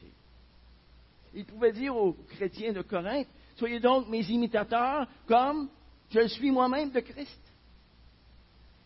Il 1.34 1.44
pouvait 1.44 1.72
dire 1.72 1.94
aux 1.94 2.14
chrétiens 2.30 2.72
de 2.72 2.82
Corinthe, 2.82 3.28
Soyez 3.58 3.80
donc 3.80 4.08
mes 4.08 4.22
imitateurs 4.30 5.08
comme 5.26 5.68
je 6.10 6.26
suis 6.28 6.50
moi-même 6.50 6.90
de 6.90 7.00
Christ. 7.00 7.40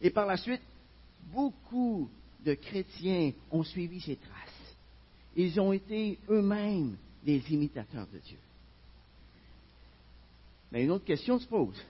Et 0.00 0.10
par 0.10 0.26
la 0.26 0.36
suite, 0.36 0.62
beaucoup 1.32 2.08
de 2.44 2.54
chrétiens 2.54 3.32
ont 3.50 3.62
suivi 3.62 4.00
ces 4.00 4.16
traces. 4.16 4.76
Ils 5.36 5.60
ont 5.60 5.72
été 5.72 6.18
eux-mêmes 6.28 6.96
des 7.24 7.42
imitateurs 7.52 8.06
de 8.12 8.18
Dieu. 8.18 8.38
Mais 10.72 10.84
une 10.84 10.90
autre 10.90 11.04
question 11.04 11.38
se 11.38 11.46
pose. 11.46 11.80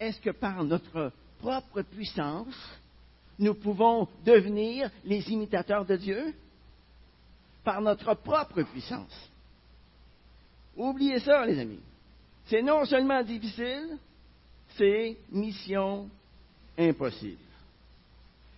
Est-ce 0.00 0.20
que 0.20 0.30
par 0.30 0.64
notre 0.64 1.12
propre 1.38 1.82
puissance, 1.82 2.54
nous 3.38 3.54
pouvons 3.54 4.08
devenir 4.24 4.90
les 5.04 5.28
imitateurs 5.30 5.84
de 5.84 5.96
Dieu? 5.96 6.34
Par 7.64 7.80
notre 7.80 8.14
propre 8.14 8.62
puissance. 8.62 9.30
Oubliez 10.76 11.20
ça, 11.20 11.44
les 11.46 11.58
amis. 11.58 11.80
C'est 12.46 12.62
non 12.62 12.84
seulement 12.84 13.22
difficile, 13.22 13.98
c'est 14.76 15.18
mission 15.30 16.08
impossible. 16.78 17.38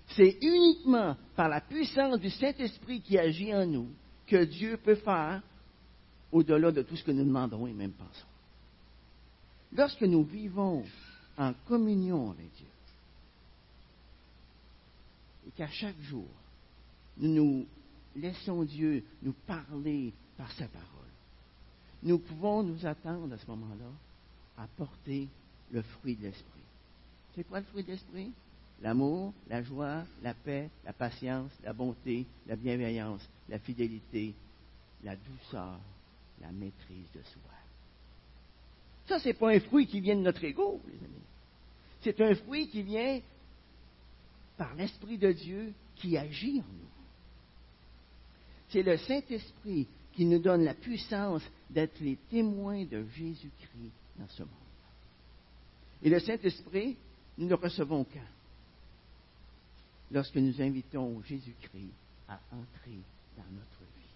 C'est 0.09 0.38
uniquement 0.42 1.16
par 1.35 1.49
la 1.49 1.61
puissance 1.61 2.21
du 2.21 2.30
Saint-Esprit 2.30 3.00
qui 3.00 3.18
agit 3.18 3.54
en 3.54 3.66
nous 3.66 3.88
que 4.26 4.44
Dieu 4.44 4.76
peut 4.76 4.94
faire 4.97 5.42
au-delà 6.30 6.71
de 6.71 6.83
tout 6.83 6.97
ce 6.97 7.04
que 7.04 7.11
nous 7.11 7.25
demandons 7.25 7.66
et 7.66 7.73
même 7.73 7.92
pensons. 7.92 8.26
Lorsque 9.73 10.02
nous 10.02 10.25
vivons 10.25 10.85
en 11.37 11.52
communion 11.66 12.30
avec 12.30 12.52
Dieu, 12.54 12.66
et 15.47 15.50
qu'à 15.50 15.68
chaque 15.68 16.00
jour, 16.02 16.28
nous 17.16 17.33
nous 17.33 17.66
laissons 18.16 18.62
Dieu 18.62 19.04
nous 19.23 19.35
parler 19.47 20.12
par 20.37 20.50
sa 20.52 20.66
parole, 20.68 20.88
nous 22.02 22.18
pouvons 22.18 22.62
nous 22.62 22.87
attendre 22.87 23.33
à 23.33 23.38
ce 23.38 23.47
moment-là 23.49 23.90
à 24.59 24.66
porter 24.76 25.28
le 25.75 25.83
fruit 25.83 26.14
de 26.14 26.23
l'esprit. 26.23 26.62
C'est 27.35 27.45
quoi 27.45 27.59
le 27.59 27.66
fruit 27.66 27.83
de 27.83 27.90
l'esprit? 27.90 28.31
L'amour, 28.81 29.33
la 29.49 29.62
joie, 29.62 30.04
la 30.23 30.35
paix, 30.35 30.71
la 30.85 30.93
patience, 30.93 31.50
la 31.62 31.73
bonté, 31.73 32.26
la 32.47 32.57
bienveillance, 32.57 33.28
la 33.49 33.59
fidélité, 33.59 34.35
la 35.02 35.16
douceur, 35.16 35.78
la 36.40 36.52
maîtrise 36.52 37.11
de 37.14 37.23
soi. 37.23 37.43
Ça, 39.07 39.19
ce 39.19 39.28
n'est 39.28 39.35
pas 39.35 39.50
un 39.50 39.61
fruit 39.61 39.87
qui 39.87 40.00
vient 40.00 40.16
de 40.16 40.23
notre 40.23 40.45
ego, 40.45 40.81
les 40.87 40.99
amis. 40.99 41.14
C'est 42.02 42.21
un 42.21 42.35
fruit 42.37 42.69
qui 42.69 42.83
vient 42.83 43.21
par 44.57 44.75
l'Esprit 44.75 45.19
de 45.19 45.33
Dieu 45.33 45.73
qui 45.97 46.16
agit 46.16 46.61
en 46.61 46.73
nous. 46.73 46.88
C'est 48.69 48.83
le 48.83 48.97
Saint-Esprit 48.97 49.88
qui 50.12 50.25
nous 50.25 50.38
donne 50.38 50.64
la 50.64 50.75
puissance 50.75 51.43
d'être 51.71 52.00
les 52.00 52.16
témoins 52.31 52.85
de 52.85 53.04
Jésus-Christ 53.16 53.93
dans 54.19 54.28
ce 54.28 54.43
monde. 54.43 54.63
Et 56.04 56.11
le 56.11 56.20
Saint-Esprit, 56.20 56.99
nous 57.38 57.49
ne 57.49 57.54
recevons 57.54 58.04
qu'un 58.04 58.20
lorsque 60.11 60.37
nous 60.37 60.61
invitons 60.61 61.23
Jésus-Christ 61.23 61.92
à 62.28 62.38
entrer 62.52 62.99
dans 63.37 63.50
notre 63.50 63.80
vie. 63.96 64.12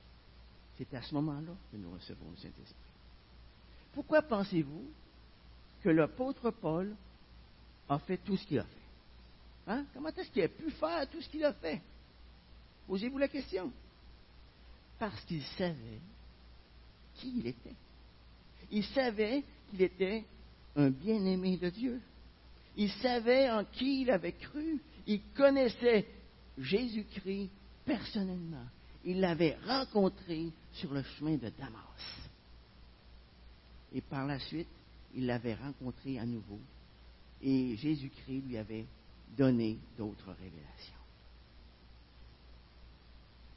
C'est 0.76 0.94
à 0.94 1.02
ce 1.02 1.14
moment-là 1.14 1.52
que 1.72 1.76
nous 1.78 1.90
recevons 1.90 2.30
le 2.30 2.36
Saint-Esprit. 2.36 2.74
Pourquoi 3.94 4.20
pensez-vous 4.20 4.84
que 5.82 5.88
l'apôtre 5.88 6.50
Paul 6.50 6.94
a 7.88 7.98
fait 8.00 8.18
tout 8.18 8.36
ce 8.36 8.46
qu'il 8.46 8.58
a 8.58 8.64
fait? 8.64 8.78
Hein? 9.66 9.86
Comment 9.94 10.10
est-ce 10.10 10.30
qu'il 10.30 10.42
a 10.42 10.48
pu 10.48 10.70
faire 10.72 11.08
tout 11.08 11.22
ce 11.22 11.28
qu'il 11.28 11.44
a 11.44 11.54
fait? 11.54 11.80
Posez-vous 12.86 13.18
la 13.18 13.28
question. 13.28 13.72
Parce 14.98 15.24
qu'il 15.24 15.42
savait 15.42 16.00
qui 17.14 17.38
il 17.38 17.46
était. 17.46 17.74
Il 18.70 18.84
savait 18.84 19.42
qu'il 19.70 19.82
était 19.82 20.24
un 20.78 20.90
bien-aimé 20.90 21.56
de 21.56 21.70
Dieu. 21.70 22.00
Il 22.76 22.90
savait 22.92 23.50
en 23.50 23.64
qui 23.64 24.02
il 24.02 24.10
avait 24.10 24.32
cru. 24.32 24.80
Il 25.06 25.20
connaissait 25.34 26.06
Jésus-Christ 26.56 27.50
personnellement. 27.84 28.64
Il 29.04 29.20
l'avait 29.20 29.56
rencontré 29.66 30.52
sur 30.72 30.92
le 30.92 31.02
chemin 31.02 31.36
de 31.36 31.50
Damas. 31.58 32.28
Et 33.92 34.00
par 34.00 34.26
la 34.26 34.38
suite, 34.38 34.68
il 35.14 35.26
l'avait 35.26 35.54
rencontré 35.54 36.18
à 36.18 36.26
nouveau. 36.26 36.60
Et 37.42 37.76
Jésus-Christ 37.76 38.42
lui 38.46 38.56
avait 38.56 38.86
donné 39.36 39.78
d'autres 39.96 40.32
révélations. 40.32 40.94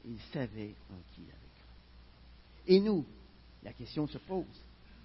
Il 0.06 0.18
savait 0.32 0.74
en 0.90 0.96
qui 1.14 1.20
il 1.20 1.28
avait 1.28 1.52
cru. 1.60 2.66
Et 2.66 2.80
nous, 2.80 3.04
la 3.62 3.72
question 3.72 4.08
se 4.08 4.18
pose, 4.18 4.46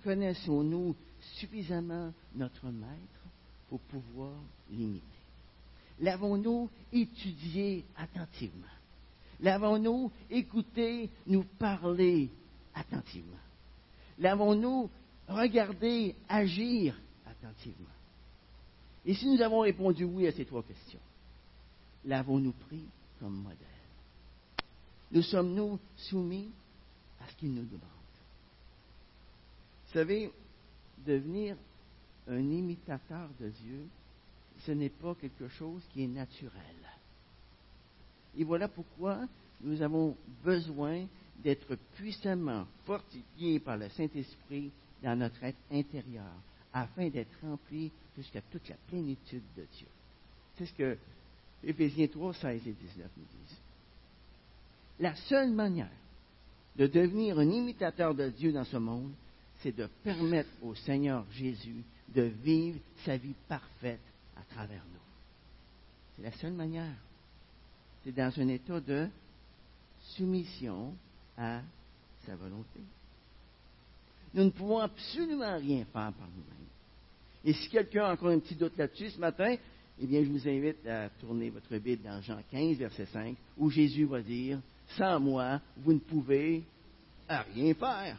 connaissons-nous 0.03 0.95
suffisamment 1.39 2.13
notre 2.35 2.65
Maître 2.67 3.21
pour 3.69 3.79
pouvoir 3.81 4.33
l'imiter? 4.69 5.03
L'avons-nous 5.99 6.69
étudié 6.93 7.83
attentivement? 7.97 8.67
L'avons-nous 9.39 10.11
écouté 10.29 11.09
nous 11.25 11.43
parler 11.59 12.29
attentivement? 12.73 13.37
L'avons-nous 14.19 14.89
regardé 15.27 16.15
agir 16.27 16.99
attentivement? 17.25 17.87
Et 19.05 19.13
si 19.13 19.27
nous 19.27 19.41
avons 19.41 19.59
répondu 19.59 20.03
oui 20.03 20.27
à 20.27 20.31
ces 20.31 20.45
trois 20.45 20.63
questions, 20.63 20.99
l'avons-nous 22.05 22.53
pris 22.67 22.83
comme 23.19 23.35
modèle? 23.35 23.57
Nous 25.11 25.21
sommes-nous 25.21 25.79
soumis 25.95 26.51
à 27.21 27.29
ce 27.29 27.35
qu'il 27.35 27.53
nous 27.53 27.63
demande? 27.65 27.96
Savez, 29.97 30.31
devenir 31.07 31.57
un 32.27 32.51
imitateur 32.51 33.29
de 33.39 33.49
Dieu, 33.49 33.87
ce 34.59 34.71
n'est 34.71 34.91
pas 34.91 35.15
quelque 35.15 35.47
chose 35.47 35.81
qui 35.91 36.03
est 36.03 36.07
naturel. 36.07 36.51
Et 38.37 38.43
voilà 38.43 38.67
pourquoi 38.67 39.21
nous 39.61 39.81
avons 39.81 40.15
besoin 40.43 41.07
d'être 41.43 41.75
puissamment 41.95 42.67
fortifiés 42.85 43.59
par 43.59 43.75
le 43.75 43.89
Saint-Esprit 43.89 44.69
dans 45.01 45.17
notre 45.17 45.43
être 45.43 45.57
intérieur, 45.71 46.31
afin 46.71 47.09
d'être 47.09 47.35
remplis 47.41 47.91
jusqu'à 48.15 48.41
toute 48.51 48.69
la 48.69 48.75
plénitude 48.89 49.41
de 49.55 49.65
Dieu. 49.77 49.87
C'est 50.59 50.67
ce 50.67 50.73
que 50.73 50.95
Éphésiens 51.63 52.07
3, 52.07 52.35
16 52.35 52.67
et 52.67 52.71
19 52.71 53.09
nous 53.17 53.23
disent. 53.23 53.57
La 54.99 55.15
seule 55.15 55.53
manière 55.53 55.89
de 56.75 56.85
devenir 56.85 57.39
un 57.39 57.49
imitateur 57.49 58.13
de 58.13 58.29
Dieu 58.29 58.51
dans 58.51 58.63
ce 58.63 58.77
monde, 58.77 59.11
c'est 59.67 59.75
de 59.75 59.89
permettre 60.01 60.49
au 60.61 60.73
Seigneur 60.75 61.25
Jésus 61.33 61.83
de 62.15 62.21
vivre 62.21 62.79
sa 63.03 63.17
vie 63.17 63.35
parfaite 63.49 63.99
à 64.37 64.41
travers 64.53 64.81
nous. 64.93 64.99
C'est 66.15 66.23
la 66.23 66.31
seule 66.31 66.53
manière. 66.53 66.95
C'est 68.01 68.13
dans 68.13 68.31
un 68.39 68.47
état 68.47 68.79
de 68.79 69.09
soumission 70.15 70.95
à 71.37 71.61
sa 72.25 72.37
volonté. 72.37 72.79
Nous 74.33 74.45
ne 74.45 74.49
pouvons 74.51 74.79
absolument 74.79 75.57
rien 75.57 75.83
faire 75.83 76.13
par 76.13 76.29
nous-mêmes. 76.29 76.67
Et 77.43 77.51
si 77.51 77.67
quelqu'un 77.67 78.05
a 78.05 78.13
encore 78.13 78.29
un 78.29 78.39
petit 78.39 78.55
doute 78.55 78.77
là-dessus 78.77 79.09
ce 79.09 79.19
matin, 79.19 79.53
eh 79.99 80.07
bien, 80.07 80.23
je 80.23 80.29
vous 80.29 80.47
invite 80.47 80.87
à 80.87 81.09
tourner 81.09 81.49
votre 81.49 81.75
Bible 81.77 82.03
dans 82.03 82.21
Jean 82.21 82.39
15, 82.51 82.77
verset 82.77 83.07
5, 83.07 83.35
où 83.57 83.69
Jésus 83.69 84.05
va 84.05 84.21
dire, 84.21 84.61
Sans 84.97 85.19
moi, 85.19 85.59
vous 85.75 85.91
ne 85.91 85.99
pouvez 85.99 86.63
rien 87.27 87.73
faire. 87.73 88.17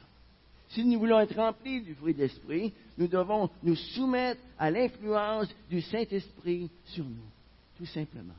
Si 0.70 0.84
nous 0.84 0.98
voulons 0.98 1.20
être 1.20 1.36
remplis 1.36 1.80
du 1.80 1.94
fruit 1.94 2.14
de 2.14 2.20
l'Esprit, 2.20 2.72
nous 2.98 3.08
devons 3.08 3.48
nous 3.62 3.76
soumettre 3.76 4.40
à 4.58 4.70
l'influence 4.70 5.48
du 5.70 5.80
Saint-Esprit 5.80 6.70
sur 6.86 7.04
nous, 7.04 7.30
tout 7.78 7.86
simplement. 7.86 8.34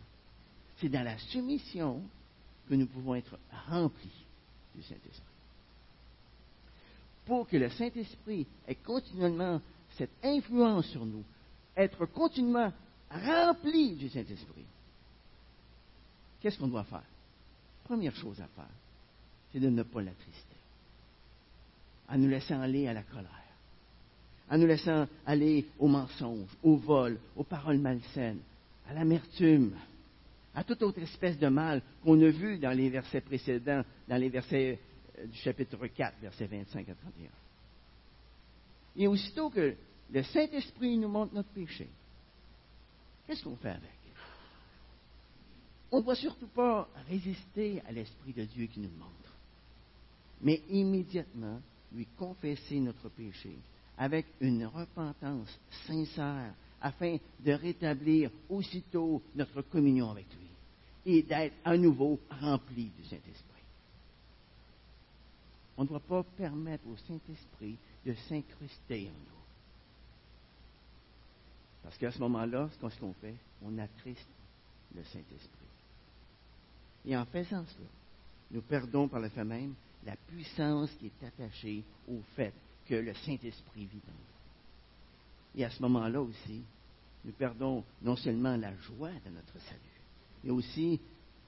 C'est 0.77 0.89
dans 0.89 1.03
la 1.03 1.17
soumission 1.17 2.01
que 2.67 2.75
nous 2.75 2.85
pouvons 2.85 3.15
être 3.15 3.37
remplis 3.67 4.25
du 4.75 4.83
Saint-Esprit. 4.83 5.23
Pour 7.25 7.47
que 7.47 7.57
le 7.57 7.69
Saint-Esprit 7.71 8.45
ait 8.67 8.75
continuellement 8.75 9.59
cette 9.97 10.11
influence 10.23 10.85
sur 10.87 11.05
nous, 11.05 11.23
être 11.75 12.05
continuellement 12.05 12.71
remplis 13.09 13.95
du 13.95 14.07
Saint-Esprit, 14.09 14.65
qu'est-ce 16.41 16.59
qu'on 16.59 16.67
doit 16.67 16.83
faire? 16.83 17.03
Première 17.85 18.15
chose 18.15 18.39
à 18.39 18.47
faire, 18.47 18.69
c'est 19.51 19.59
de 19.59 19.69
ne 19.69 19.81
pas 19.81 20.01
l'attrister. 20.01 20.48
En 22.09 22.17
nous 22.17 22.27
laissant 22.27 22.59
aller 22.61 22.87
à 22.87 22.93
la 22.93 23.03
colère, 23.03 23.29
en 24.49 24.57
nous 24.57 24.65
laissant 24.65 25.07
aller 25.25 25.67
au 25.77 25.87
mensonge, 25.87 26.49
au 26.63 26.75
vol, 26.75 27.19
aux 27.35 27.43
paroles 27.43 27.77
malsaines, 27.77 28.39
à 28.89 28.93
l'amertume, 28.93 29.73
à 30.55 30.63
toute 30.63 30.81
autre 30.81 30.99
espèce 30.99 31.37
de 31.37 31.47
mal 31.47 31.81
qu'on 32.03 32.19
a 32.21 32.29
vu 32.29 32.57
dans 32.57 32.75
les 32.75 32.89
versets 32.89 33.21
précédents, 33.21 33.83
dans 34.07 34.17
les 34.17 34.29
versets 34.29 34.79
euh, 35.19 35.27
du 35.27 35.37
chapitre 35.37 35.85
4, 35.85 36.15
versets 36.21 36.47
25 36.47 36.89
à 36.89 36.95
31. 36.95 37.29
Et 38.97 39.07
aussitôt 39.07 39.49
que 39.51 39.75
le 40.11 40.23
Saint-Esprit 40.23 40.97
nous 40.97 41.07
montre 41.09 41.35
notre 41.35 41.49
péché, 41.49 41.87
qu'est-ce 43.27 43.43
qu'on 43.43 43.55
fait 43.55 43.69
avec? 43.69 43.99
On 45.91 45.99
ne 45.99 46.03
doit 46.03 46.15
surtout 46.15 46.47
pas 46.47 46.87
résister 47.07 47.81
à 47.87 47.91
l'Esprit 47.91 48.33
de 48.33 48.43
Dieu 48.43 48.67
qui 48.67 48.79
nous 48.79 48.91
montre, 48.91 49.33
mais 50.41 50.61
immédiatement 50.69 51.61
lui 51.93 52.07
confesser 52.17 52.79
notre 52.79 53.09
péché 53.09 53.57
avec 53.97 54.25
une 54.39 54.65
repentance 54.65 55.59
sincère 55.85 56.53
afin 56.81 57.17
de 57.39 57.51
rétablir 57.51 58.31
aussitôt 58.49 59.21
notre 59.35 59.61
communion 59.63 60.11
avec 60.11 60.27
lui 60.33 60.47
et 61.05 61.23
d'être 61.23 61.55
à 61.65 61.75
nouveau 61.77 62.19
rempli 62.29 62.85
du 62.97 63.03
Saint-Esprit. 63.03 63.63
On 65.77 65.83
ne 65.83 65.87
doit 65.87 65.99
pas 65.99 66.23
permettre 66.37 66.85
au 66.87 66.97
Saint-Esprit 67.07 67.77
de 68.05 68.13
s'incruster 68.27 69.07
en 69.07 69.11
nous. 69.11 69.39
Parce 71.83 71.97
qu'à 71.97 72.11
ce 72.11 72.19
moment-là, 72.19 72.69
ce 72.73 72.99
qu'on 72.99 73.13
fait, 73.13 73.35
on 73.63 73.77
attriste 73.77 74.27
le 74.95 75.03
Saint-Esprit. 75.03 75.67
Et 77.05 77.15
en 77.15 77.25
faisant 77.25 77.65
cela, 77.65 77.87
nous 78.51 78.61
perdons 78.61 79.07
par 79.07 79.19
le 79.19 79.29
fait 79.29 79.43
même 79.43 79.73
la 80.05 80.15
puissance 80.27 80.91
qui 80.99 81.07
est 81.07 81.25
attachée 81.25 81.83
au 82.07 82.19
fait 82.35 82.53
que 82.87 82.95
le 82.95 83.13
Saint-Esprit 83.13 83.85
vit 83.85 84.01
en 84.07 84.11
nous. 84.11 85.59
Et 85.61 85.65
à 85.65 85.69
ce 85.69 85.81
moment-là 85.81 86.21
aussi, 86.21 86.63
nous 87.25 87.31
perdons 87.33 87.83
non 88.01 88.15
seulement 88.15 88.55
la 88.55 88.75
joie 88.77 89.11
de 89.25 89.29
notre 89.29 89.59
salut, 89.59 90.01
mais 90.43 90.51
aussi 90.51 90.99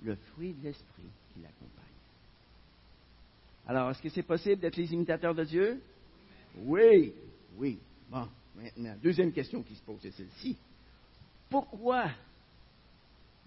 le 0.04 0.16
fruit 0.16 0.54
de 0.54 0.64
l'Esprit 0.64 1.10
qui 1.34 1.42
l'accompagne. 1.42 1.86
Alors, 3.68 3.92
est-ce 3.92 4.02
que 4.02 4.10
c'est 4.10 4.24
possible 4.24 4.62
d'être 4.62 4.76
les 4.76 4.92
imitateurs 4.94 5.36
de 5.36 5.44
Dieu? 5.44 5.82
Oui, 6.58 7.14
oui. 7.58 7.80
Bon, 8.10 8.28
maintenant, 8.56 8.96
deuxième 9.02 9.32
question 9.32 9.64
qui 9.64 9.76
se 9.76 9.82
pose 9.82 10.06
est 10.06 10.12
celle-ci. 10.12 10.58
Pourquoi 11.50 12.10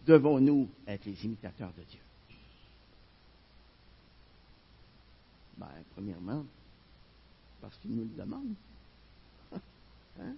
devons-nous 0.07 0.69
être 0.87 1.05
les 1.05 1.25
imitateurs 1.25 1.73
de 1.77 1.83
Dieu? 1.83 2.01
Ben, 5.57 5.71
premièrement, 5.95 6.45
parce 7.61 7.77
qu'il 7.79 7.95
nous 7.95 8.05
le 8.05 8.17
demande. 8.17 8.55
Hein? 10.21 10.35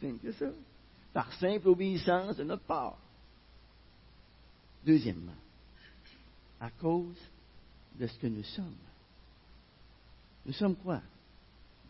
Simple 0.00 0.18
que 0.22 0.32
ça. 0.32 0.50
Par 1.12 1.32
simple 1.34 1.68
obéissance 1.68 2.36
de 2.36 2.44
notre 2.44 2.64
part. 2.64 2.98
Deuxièmement, 4.84 5.34
à 6.58 6.70
cause 6.70 7.18
de 7.98 8.06
ce 8.06 8.18
que 8.18 8.26
nous 8.26 8.42
sommes. 8.44 8.76
Nous 10.46 10.52
sommes 10.52 10.76
quoi? 10.76 11.02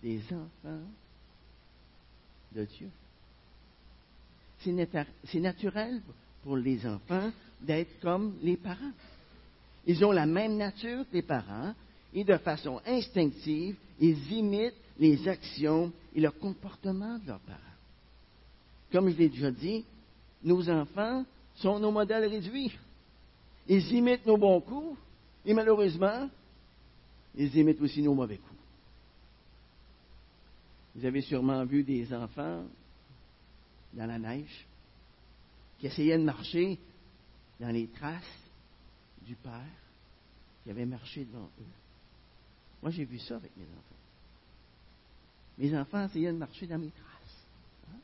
Des 0.02 0.20
enfants 0.32 0.82
de 2.52 2.64
Dieu. 2.64 2.90
C'est 4.58 5.40
naturel 5.40 6.02
pour 6.42 6.56
les 6.56 6.84
enfants 6.86 7.30
d'être 7.60 8.00
comme 8.00 8.36
les 8.42 8.56
parents. 8.56 8.92
Ils 9.86 10.04
ont 10.04 10.12
la 10.12 10.26
même 10.26 10.56
nature 10.56 11.08
que 11.08 11.14
les 11.14 11.22
parents 11.22 11.74
et 12.12 12.24
de 12.24 12.36
façon 12.38 12.80
instinctive, 12.86 13.76
ils 13.98 14.32
imitent 14.32 14.74
les 14.98 15.28
actions 15.28 15.92
et 16.14 16.20
le 16.20 16.30
comportement 16.30 17.18
de 17.18 17.28
leurs 17.28 17.40
parents. 17.40 17.58
Comme 18.92 19.08
je 19.10 19.16
l'ai 19.16 19.28
déjà 19.28 19.50
dit, 19.50 19.84
nos 20.42 20.68
enfants 20.68 21.24
sont 21.56 21.78
nos 21.78 21.92
modèles 21.92 22.28
réduits. 22.28 22.72
Ils 23.68 23.92
imitent 23.92 24.26
nos 24.26 24.36
bons 24.36 24.60
coups 24.60 24.98
et 25.44 25.54
malheureusement, 25.54 26.28
ils 27.36 27.56
imitent 27.56 27.80
aussi 27.80 28.02
nos 28.02 28.14
mauvais 28.14 28.38
coups. 28.38 28.60
Vous 30.96 31.04
avez 31.04 31.20
sûrement 31.20 31.64
vu 31.64 31.84
des 31.84 32.12
enfants 32.12 32.64
dans 33.92 34.06
la 34.06 34.18
neige 34.18 34.66
qui 35.78 35.86
essayaient 35.86 36.18
de 36.18 36.24
marcher 36.24 36.78
dans 37.60 37.70
les 37.70 37.86
traces 37.88 38.38
du 39.26 39.36
Père 39.36 39.52
qui 40.64 40.70
avait 40.70 40.86
marché 40.86 41.24
devant 41.24 41.48
eux. 41.60 41.79
Moi, 42.82 42.90
j'ai 42.90 43.04
vu 43.04 43.18
ça 43.18 43.36
avec 43.36 43.56
mes 43.56 43.64
enfants. 43.64 43.90
Mes 45.58 45.78
enfants 45.78 46.04
essayaient 46.06 46.32
de 46.32 46.38
marcher 46.38 46.66
dans 46.66 46.78
mes 46.78 46.90
traces. 46.90 47.46
Hein? 47.88 47.98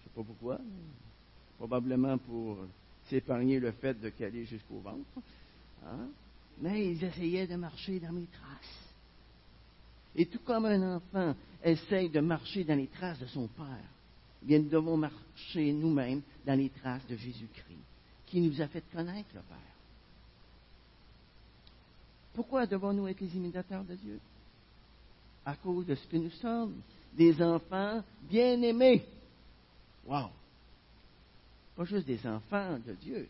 Je 0.00 0.02
ne 0.02 0.04
sais 0.04 0.14
pas 0.14 0.22
pourquoi. 0.22 0.60
Probablement 1.56 2.18
pour 2.18 2.58
s'épargner 3.08 3.60
le 3.60 3.70
fait 3.72 4.00
de 4.00 4.08
caler 4.10 4.44
jusqu'au 4.44 4.80
ventre. 4.80 5.20
Hein? 5.86 6.08
Mais 6.60 6.92
ils 6.92 7.04
essayaient 7.04 7.46
de 7.46 7.56
marcher 7.56 8.00
dans 8.00 8.12
mes 8.12 8.26
traces. 8.26 8.84
Et 10.16 10.26
tout 10.26 10.40
comme 10.40 10.66
un 10.66 10.96
enfant 10.96 11.34
essaye 11.62 12.08
de 12.08 12.20
marcher 12.20 12.64
dans 12.64 12.76
les 12.76 12.86
traces 12.88 13.18
de 13.18 13.26
son 13.26 13.48
Père, 13.48 13.66
eh 14.42 14.46
bien, 14.46 14.58
nous 14.58 14.68
devons 14.68 14.96
marcher 14.96 15.72
nous-mêmes 15.72 16.22
dans 16.46 16.58
les 16.58 16.70
traces 16.70 17.06
de 17.06 17.16
Jésus-Christ, 17.16 17.78
qui 18.26 18.40
nous 18.40 18.60
a 18.60 18.68
fait 18.68 18.84
connaître 18.92 19.30
le 19.34 19.40
Père. 19.40 19.73
Pourquoi 22.34 22.66
devons-nous 22.66 23.06
être 23.08 23.20
les 23.20 23.36
imitateurs 23.36 23.84
de 23.84 23.94
Dieu? 23.94 24.20
À 25.46 25.54
cause 25.54 25.86
de 25.86 25.94
ce 25.94 26.06
que 26.06 26.16
nous 26.16 26.30
sommes, 26.30 26.80
des 27.12 27.40
enfants 27.40 28.02
bien-aimés. 28.28 29.04
Wow! 30.06 30.30
Pas 31.76 31.84
juste 31.84 32.06
des 32.06 32.26
enfants 32.26 32.78
de 32.84 32.92
Dieu, 32.94 33.28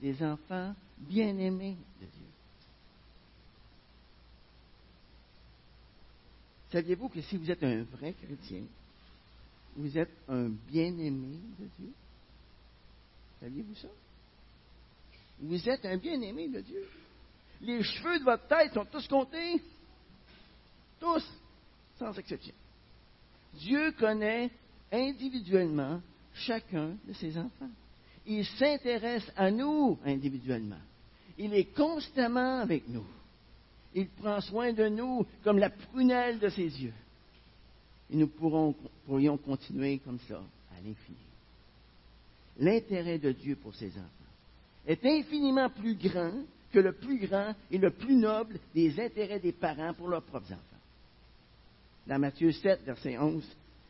des 0.00 0.22
enfants 0.22 0.74
bien-aimés 0.98 1.76
de 2.00 2.06
Dieu. 2.06 2.26
Saviez-vous 6.72 7.08
que 7.08 7.20
si 7.20 7.36
vous 7.36 7.50
êtes 7.50 7.62
un 7.62 7.82
vrai 7.84 8.14
chrétien, 8.14 8.62
vous 9.76 9.98
êtes 9.98 10.12
un 10.28 10.48
bien-aimé 10.48 11.38
de 11.58 11.68
Dieu? 11.78 11.92
Saviez-vous 13.40 13.74
ça? 13.76 13.88
Vous 15.40 15.68
êtes 15.68 15.84
un 15.84 15.96
bien-aimé 15.96 16.48
de 16.48 16.60
Dieu. 16.60 16.88
Les 17.62 17.82
cheveux 17.82 18.18
de 18.18 18.24
votre 18.24 18.46
tête 18.48 18.74
sont 18.74 18.84
tous 18.84 19.06
comptés. 19.06 19.62
Tous, 20.98 21.24
sans 21.98 22.16
exception. 22.18 22.54
Dieu 23.54 23.92
connaît 23.92 24.50
individuellement 24.90 26.00
chacun 26.34 26.96
de 27.06 27.12
ses 27.12 27.36
enfants. 27.38 27.70
Il 28.26 28.44
s'intéresse 28.44 29.30
à 29.36 29.50
nous 29.50 29.98
individuellement. 30.04 30.80
Il 31.38 31.54
est 31.54 31.74
constamment 31.74 32.60
avec 32.60 32.88
nous. 32.88 33.06
Il 33.94 34.08
prend 34.08 34.40
soin 34.40 34.72
de 34.72 34.88
nous 34.88 35.26
comme 35.42 35.58
la 35.58 35.70
prunelle 35.70 36.38
de 36.38 36.48
ses 36.48 36.82
yeux. 36.82 36.94
Et 38.10 38.16
nous 38.16 38.28
pourrions 38.28 39.38
continuer 39.38 39.98
comme 39.98 40.18
ça 40.28 40.36
à 40.36 40.76
l'infini. 40.76 41.16
L'intérêt 42.58 43.18
de 43.18 43.32
Dieu 43.32 43.56
pour 43.56 43.74
ses 43.74 43.90
enfants 43.90 44.08
est 44.86 45.04
infiniment 45.04 45.70
plus 45.70 45.94
grand 45.94 46.32
que 46.72 46.78
le 46.78 46.92
plus 46.92 47.18
grand 47.18 47.54
et 47.70 47.78
le 47.78 47.90
plus 47.90 48.16
noble 48.16 48.58
des 48.74 48.98
intérêts 48.98 49.38
des 49.40 49.52
parents 49.52 49.94
pour 49.94 50.08
leurs 50.08 50.22
propres 50.22 50.52
enfants. 50.52 50.58
Dans 52.06 52.18
Matthieu 52.18 52.50
7, 52.50 52.82
verset 52.84 53.18
11, 53.18 53.44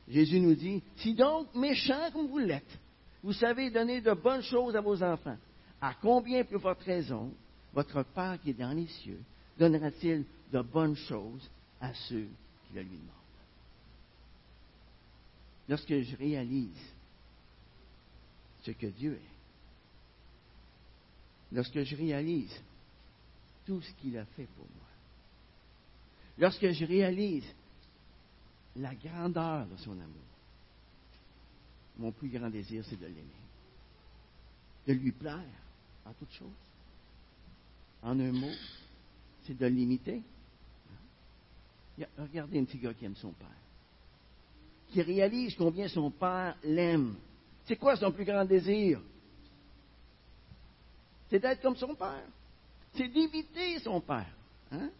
Jésus 0.08 0.40
nous 0.40 0.54
dit, 0.54 0.82
Si 0.96 1.14
donc, 1.14 1.54
méchants 1.54 2.10
comme 2.12 2.26
vous 2.26 2.38
l'êtes, 2.38 2.78
vous 3.22 3.32
savez 3.32 3.70
donner 3.70 4.00
de 4.00 4.12
bonnes 4.12 4.42
choses 4.42 4.74
à 4.76 4.80
vos 4.80 5.02
enfants, 5.02 5.38
à 5.80 5.94
combien 5.94 6.44
plus 6.44 6.58
votre 6.58 6.84
raison, 6.84 7.32
votre 7.72 8.02
Père 8.02 8.38
qui 8.42 8.50
est 8.50 8.58
dans 8.58 8.72
les 8.72 8.86
cieux, 8.86 9.20
donnera-t-il 9.58 10.24
de 10.52 10.60
bonnes 10.60 10.96
choses 10.96 11.48
à 11.80 11.94
ceux 11.94 12.26
qui 12.66 12.74
le 12.74 12.82
lui 12.82 12.90
demandent? 12.90 13.08
Lorsque 15.68 16.00
je 16.00 16.16
réalise 16.16 16.92
ce 18.62 18.72
que 18.72 18.86
Dieu 18.86 19.14
est, 19.14 19.32
lorsque 21.52 21.82
je 21.82 21.96
réalise 21.96 22.60
tout 23.66 23.80
ce 23.80 23.92
qu'il 23.94 24.16
a 24.18 24.24
fait 24.24 24.46
pour 24.56 24.66
moi. 24.76 24.86
Lorsque 26.38 26.70
je 26.70 26.84
réalise 26.84 27.46
la 28.76 28.94
grandeur 28.94 29.66
de 29.66 29.76
son 29.76 29.92
amour, 29.92 30.06
mon 31.98 32.10
plus 32.10 32.28
grand 32.28 32.48
désir, 32.48 32.84
c'est 32.88 32.98
de 32.98 33.06
l'aimer, 33.06 33.42
de 34.86 34.92
lui 34.94 35.12
plaire 35.12 35.38
en 36.04 36.12
toute 36.14 36.32
chose. 36.32 36.48
En 38.02 38.18
un 38.18 38.32
mot, 38.32 38.54
c'est 39.44 39.56
de 39.56 39.66
l'imiter. 39.66 40.22
Regardez 42.18 42.58
un 42.58 42.64
petit 42.64 42.78
gars 42.78 42.94
qui 42.94 43.04
aime 43.04 43.16
son 43.16 43.32
père, 43.32 43.48
qui 44.90 45.02
réalise 45.02 45.54
combien 45.54 45.86
son 45.88 46.10
Père 46.10 46.56
l'aime. 46.64 47.14
C'est 47.66 47.76
quoi 47.76 47.94
son 47.96 48.10
plus 48.10 48.24
grand 48.24 48.44
désir? 48.44 49.00
C'est 51.30 51.38
d'être 51.38 51.62
comme 51.62 51.76
son 51.76 51.94
Père. 51.94 52.26
C'est 52.94 53.08
d'imiter 53.08 53.78
son 53.80 54.00
Père. 54.00 54.30
Hein? 54.70 54.90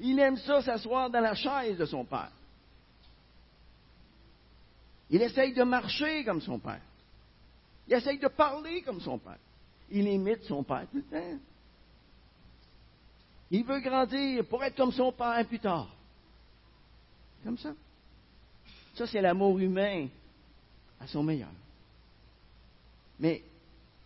Il 0.00 0.18
aime 0.18 0.36
ça 0.38 0.62
s'asseoir 0.62 1.10
dans 1.10 1.20
la 1.20 1.34
chaise 1.34 1.78
de 1.78 1.84
son 1.84 2.04
Père. 2.04 2.32
Il 5.10 5.22
essaye 5.22 5.52
de 5.52 5.62
marcher 5.62 6.24
comme 6.24 6.40
son 6.40 6.58
Père. 6.58 6.80
Il 7.86 7.94
essaye 7.94 8.18
de 8.18 8.28
parler 8.28 8.82
comme 8.82 9.00
son 9.00 9.18
Père. 9.18 9.38
Il 9.90 10.08
imite 10.08 10.42
son 10.44 10.64
Père 10.64 10.86
tout 10.90 11.04
le. 11.10 11.38
Il 13.50 13.64
veut 13.64 13.80
grandir 13.80 14.46
pour 14.46 14.64
être 14.64 14.76
comme 14.76 14.92
son 14.92 15.12
Père 15.12 15.46
plus 15.46 15.60
tard. 15.60 15.94
Comme 17.44 17.58
ça. 17.58 17.74
Ça, 18.94 19.06
c'est 19.06 19.20
l'amour 19.20 19.58
humain 19.58 20.08
à 21.00 21.06
son 21.06 21.22
meilleur. 21.22 21.50
Mais 23.18 23.42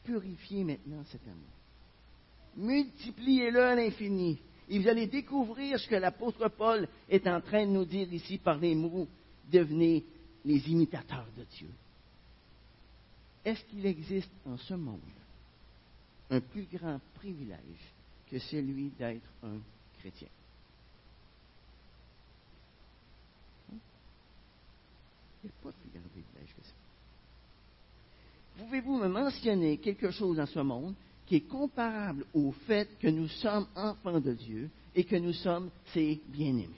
purifiez 0.05 0.65
maintenant 0.65 1.03
cet 1.11 1.23
amour. 1.23 1.56
Multipliez-le 2.57 3.63
à 3.63 3.75
l'infini. 3.75 4.39
Et 4.69 4.79
vous 4.79 4.89
allez 4.89 5.07
découvrir 5.07 5.79
ce 5.79 5.89
que 5.89 5.95
l'apôtre 5.95 6.49
Paul 6.49 6.89
est 7.09 7.27
en 7.27 7.41
train 7.41 7.67
de 7.67 7.71
nous 7.71 7.85
dire 7.85 8.13
ici 8.13 8.39
par 8.39 8.59
les 8.59 8.75
mots 8.75 9.07
devenez 9.51 10.05
les 10.45 10.69
imitateurs 10.71 11.29
de 11.37 11.45
Dieu. 11.45 11.69
Est-ce 13.45 13.65
qu'il 13.67 13.87
existe 13.87 14.31
en 14.45 14.57
ce 14.57 14.75
monde 14.75 14.99
un 16.31 16.41
plus 16.41 16.67
grand 16.73 17.01
privilège 17.15 17.93
que 18.29 18.39
celui 18.41 18.91
d'être 18.99 19.29
un 19.45 19.59
chrétien? 20.01 20.29
Il 23.71 23.77
n'y 25.45 25.51
a 25.51 25.63
pas 25.63 25.69
de 25.69 25.75
plus 25.75 25.91
grand 26.01 26.09
privilège 26.09 26.55
que 26.57 26.65
ça. 26.65 26.75
Pouvez-vous 28.59 28.99
me 28.99 29.09
mentionner 29.09 29.79
quelque 29.79 30.11
chose 30.11 30.39
dans 30.39 30.47
ce 30.47 30.59
monde 30.59 30.95
qui 31.27 31.37
est 31.37 31.49
comparable 31.49 32.25
au 32.35 32.53
fait 32.67 32.89
que 32.99 33.09
nous 33.09 33.29
sommes 33.29 33.67
enfants 33.75 34.21
de 34.21 34.33
Dieu 34.33 34.71
et 34.95 35.05
que 35.05 35.17
nous 35.17 35.33
sommes 35.33 35.71
ses 35.93 36.21
bien-aimés? 36.29 36.71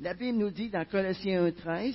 La 0.00 0.14
Bible 0.14 0.38
nous 0.38 0.50
dit 0.50 0.68
dans 0.68 0.84
Colossiens 0.84 1.46
1.13 1.48 1.94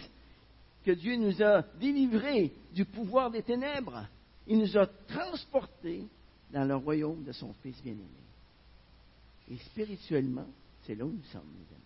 que 0.86 0.92
Dieu 0.92 1.18
nous 1.18 1.44
a 1.44 1.64
délivrés 1.80 2.54
du 2.74 2.86
pouvoir 2.86 3.30
des 3.32 3.44
ténèbres. 3.44 4.08
Il 4.48 4.60
nous 4.60 4.78
a 4.78 4.88
transportés 5.08 6.06
dans 6.52 6.64
le 6.64 6.76
royaume 6.76 7.24
de 7.24 7.34
son 7.34 7.54
Fils 7.62 7.82
bien-aimé. 7.84 8.06
Et 9.52 9.58
spirituellement, 9.58 10.48
c'est 10.86 10.96
là 10.96 11.06
où 11.06 11.12
nous 11.12 11.24
sommes, 11.32 11.50
mes 11.54 11.76
amis. 11.76 11.84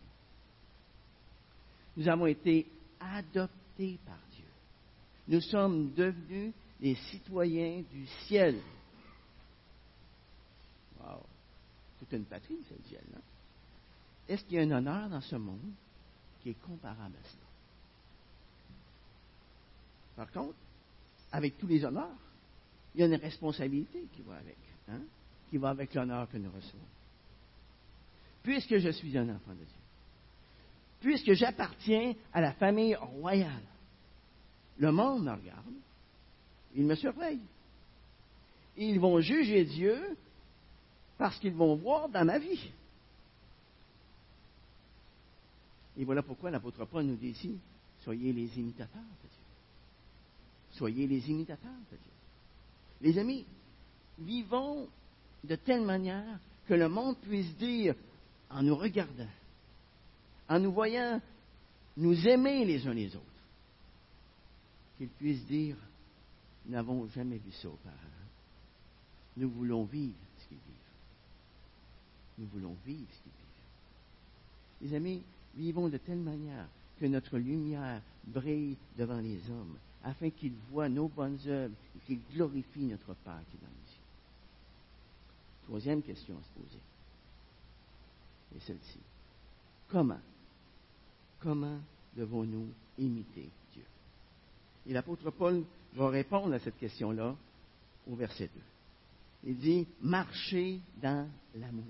Nous 1.98 2.08
avons 2.08 2.28
été 2.28 2.68
adoptés 3.00 3.98
par 4.06 4.20
Dieu. 4.36 4.46
Nous 5.28 5.42
sommes 5.42 5.92
devenus 5.94 6.54
des 6.80 6.96
citoyens 7.10 7.84
du 7.92 8.06
ciel. 8.28 8.60
C'est 12.00 12.16
une 12.16 12.26
patrie, 12.26 12.58
ce 12.68 12.90
ciel. 12.90 13.04
Hein? 13.16 13.22
Est-ce 14.28 14.44
qu'il 14.46 14.56
y 14.56 14.60
a 14.60 14.64
un 14.64 14.72
honneur 14.72 15.10
dans 15.10 15.22
ce 15.22 15.36
monde 15.36 15.72
qui 16.42 16.50
est 16.50 16.62
comparable 16.62 17.16
à 17.16 17.30
cela? 17.30 17.44
Par 20.16 20.32
contre, 20.32 20.58
avec 21.32 21.58
tous 21.58 21.68
les 21.68 21.84
honneurs, 21.86 22.18
il 22.94 23.02
y 23.02 23.04
a 23.04 23.08
une 23.08 23.16
responsabilité 23.16 24.06
qui 24.14 24.22
va 24.24 24.36
avec, 24.36 24.58
hein? 24.90 25.02
qui 25.50 25.58
va 25.58 25.70
avec 25.70 25.94
l'honneur 25.94 26.30
que 26.30 26.38
nous 26.38 26.52
recevons. 26.52 26.80
Puisque 28.44 28.78
je 28.78 28.90
suis 28.90 29.18
un 29.18 29.30
enfant 29.30 29.52
de 29.52 29.64
Dieu, 29.64 29.82
puisque 31.00 31.34
j'appartiens 31.34 32.14
à 32.34 32.42
la 32.42 32.54
famille 32.54 32.96
royale, 32.96 33.64
le 34.78 34.92
monde 34.92 35.24
me 35.24 35.32
regarde, 35.32 35.74
il 36.76 36.86
me 36.86 36.96
surveille. 36.96 37.42
Ils 38.78 39.00
vont 39.00 39.20
juger 39.20 39.66
Dieu 39.66 40.18
parce 41.22 41.38
qu'ils 41.38 41.54
vont 41.54 41.76
voir 41.76 42.10
dans 42.10 42.26
ma 42.26 42.40
vie. 42.40 42.72
Et 45.96 46.04
voilà 46.04 46.24
pourquoi 46.24 46.50
l'apôtre 46.50 46.84
Paul 46.86 47.04
nous 47.04 47.16
dit 47.16 47.28
ici, 47.28 47.60
soyez 48.00 48.34
les 48.34 48.58
imitateurs 48.58 49.04
de 49.04 49.28
Dieu. 49.28 49.46
Soyez 50.72 51.06
les 51.06 51.30
imitateurs 51.30 51.70
de 51.92 51.98
Dieu. 51.98 52.12
Les 53.02 53.20
amis, 53.20 53.46
vivons 54.18 54.88
de 55.44 55.56
telle 55.58 55.84
manière 55.84 56.40
que 56.68 56.74
le 56.74 56.90
monde 56.90 57.18
puisse 57.18 57.56
dire, 57.56 57.94
en 58.50 58.64
nous 58.64 58.76
regardant, 58.76 59.30
en 60.50 60.60
nous 60.60 60.72
voyant 60.72 61.22
nous 61.98 62.28
aimer 62.28 62.66
les 62.66 62.88
uns 62.88 62.96
les 62.96 63.16
autres, 63.16 63.26
qu'il 64.98 65.10
puisse 65.10 65.46
dire, 65.46 65.76
nous 66.66 66.72
n'avons 66.72 67.08
jamais 67.10 67.38
vu 67.38 67.52
ça 67.52 67.68
auparavant. 67.68 68.00
Nous 69.38 69.52
voulons 69.52 69.84
vivre 69.84 70.16
qu'ils. 70.16 70.31
Nous 72.42 72.48
voulons 72.48 72.76
vivre 72.84 73.08
ce 73.12 73.22
qu'ils 73.22 73.32
vivent. 73.32 74.90
Les 74.90 74.96
amis, 74.96 75.22
vivons 75.56 75.90
de 75.90 75.98
telle 75.98 76.18
manière 76.18 76.68
que 77.00 77.06
notre 77.06 77.38
lumière 77.38 78.02
brille 78.26 78.76
devant 78.98 79.20
les 79.20 79.40
hommes, 79.48 79.78
afin 80.04 80.32
qu'ils 80.32 80.56
voient 80.72 80.90
nos 80.90 81.08
bonnes 81.08 81.38
œuvres 81.46 81.76
et 81.96 82.00
qu'ils 82.08 82.22
glorifient 82.34 82.86
notre 82.86 83.14
Père 83.14 83.42
qui 83.52 83.58
est 83.58 83.62
dans 83.62 83.68
les 83.68 83.92
cieux. 83.92 84.02
Troisième 85.66 86.02
question 86.02 86.36
à 86.36 86.42
se 86.42 86.60
poser. 86.60 86.80
Et 88.56 88.60
celle-ci. 88.62 89.00
Comment? 89.90 90.20
Comment 91.42 91.80
devons-nous 92.18 92.70
imiter 92.98 93.50
Dieu? 93.74 93.86
Et 94.88 94.94
l'apôtre 94.94 95.30
Paul 95.30 95.64
va 95.94 96.10
répondre 96.10 96.54
à 96.54 96.60
cette 96.60 96.80
question-là 96.80 97.36
au 98.10 98.16
verset 98.16 98.50
2. 98.52 98.62
Il 99.44 99.58
dit, 99.58 99.88
marchez 100.02 100.80
dans 101.00 101.30
l'amour. 101.56 101.86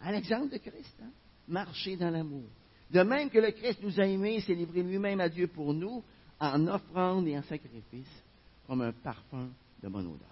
À 0.00 0.12
l'exemple 0.12 0.50
de 0.50 0.58
Christ, 0.58 0.94
hein? 1.02 1.10
marchez 1.48 1.96
dans 1.96 2.10
l'amour. 2.10 2.44
De 2.90 3.02
même 3.02 3.30
que 3.30 3.38
le 3.38 3.50
Christ 3.50 3.80
nous 3.82 4.00
a 4.00 4.06
aimés, 4.06 4.40
s'est 4.40 4.54
livré 4.54 4.82
lui-même 4.82 5.20
à 5.20 5.28
Dieu 5.28 5.46
pour 5.48 5.74
nous, 5.74 6.02
en 6.40 6.66
offrande 6.68 7.26
et 7.26 7.36
en 7.36 7.42
sacrifice, 7.42 8.22
comme 8.66 8.80
un 8.80 8.92
parfum 8.92 9.48
de 9.82 9.88
bonne 9.88 10.06
odeur. 10.06 10.28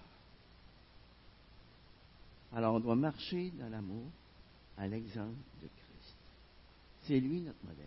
Alors 2.54 2.74
on 2.74 2.80
doit 2.80 2.96
marcher 2.96 3.50
dans 3.58 3.68
l'amour 3.68 4.04
à 4.78 4.86
l'exemple 4.86 5.36
de 5.62 5.66
Christ. 5.66 6.16
C'est 7.02 7.20
lui 7.20 7.40
notre 7.40 7.62
modèle. 7.64 7.86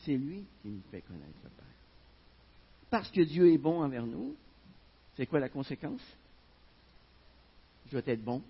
C'est 0.00 0.16
lui 0.16 0.44
qui 0.60 0.68
nous 0.68 0.82
fait 0.90 1.00
connaître 1.00 1.38
le 1.42 1.48
Père. 1.50 1.64
Parce 2.90 3.10
que 3.10 3.22
Dieu 3.22 3.50
est 3.52 3.58
bon 3.58 3.82
envers 3.82 4.06
nous, 4.06 4.36
c'est 5.16 5.26
quoi 5.26 5.40
la 5.40 5.48
conséquence? 5.48 6.02
Je 7.86 7.92
dois 7.92 8.02
être 8.06 8.22
bon 8.22 8.42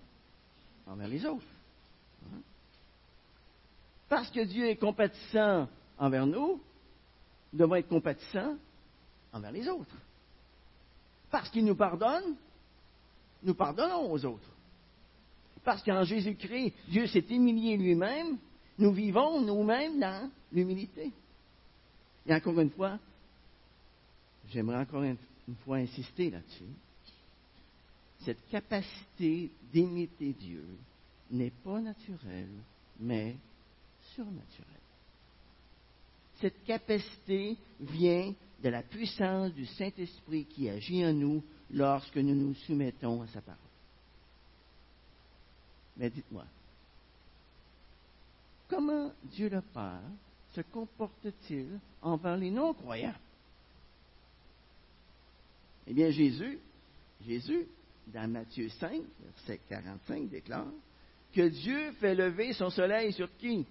envers 0.87 1.07
les 1.07 1.25
autres. 1.25 1.45
Parce 4.07 4.29
que 4.29 4.43
Dieu 4.45 4.67
est 4.67 4.75
compatissant 4.75 5.67
envers 5.97 6.25
nous, 6.25 6.61
nous 7.51 7.59
devons 7.59 7.75
être 7.75 7.87
compatissants 7.87 8.55
envers 9.33 9.51
les 9.51 9.67
autres. 9.67 9.95
Parce 11.31 11.49
qu'il 11.49 11.65
nous 11.65 11.75
pardonne, 11.75 12.35
nous 13.43 13.55
pardonnons 13.55 14.11
aux 14.11 14.25
autres. 14.25 14.49
Parce 15.63 15.83
qu'en 15.83 16.03
Jésus-Christ, 16.03 16.73
Dieu 16.89 17.07
s'est 17.07 17.25
humilié 17.29 17.75
lui-même, 17.75 18.37
nous 18.77 18.91
vivons 18.91 19.41
nous-mêmes 19.41 19.99
dans 19.99 20.29
l'humilité. 20.51 21.11
Et 22.27 22.33
encore 22.33 22.59
une 22.59 22.69
fois, 22.69 22.99
j'aimerais 24.49 24.77
encore 24.77 25.03
une 25.03 25.17
fois 25.63 25.77
insister 25.77 26.29
là-dessus. 26.29 26.63
Cette 28.19 28.47
capacité 28.49 29.51
d'imiter 29.71 30.33
Dieu 30.33 30.65
n'est 31.31 31.51
pas 31.51 31.79
naturelle, 31.79 32.61
mais 32.99 33.35
surnaturelle. 34.13 34.75
Cette 36.39 36.63
capacité 36.63 37.57
vient 37.79 38.33
de 38.61 38.69
la 38.69 38.83
puissance 38.83 39.53
du 39.53 39.65
Saint-Esprit 39.65 40.45
qui 40.45 40.69
agit 40.69 41.05
en 41.05 41.13
nous 41.13 41.43
lorsque 41.71 42.17
nous 42.17 42.35
nous 42.35 42.53
soumettons 42.53 43.21
à 43.21 43.27
sa 43.27 43.41
parole. 43.41 43.59
Mais 45.97 46.09
dites-moi, 46.09 46.45
comment 48.67 49.11
Dieu 49.23 49.49
le 49.49 49.61
Père 49.61 50.01
se 50.53 50.61
comporte-t-il 50.61 51.79
envers 52.01 52.37
les 52.37 52.51
non-croyants? 52.51 53.15
Eh 55.87 55.93
bien, 55.93 56.09
Jésus, 56.09 56.59
Jésus, 57.25 57.67
dans 58.07 58.29
Matthieu 58.29 58.69
5, 58.69 59.01
verset 59.23 59.59
45, 59.69 60.29
déclare 60.29 60.67
que 61.35 61.49
Dieu 61.49 61.91
fait 61.99 62.15
lever 62.15 62.53
son 62.53 62.69
soleil 62.69 63.11
sur 63.11 63.29
qui? 63.37 63.65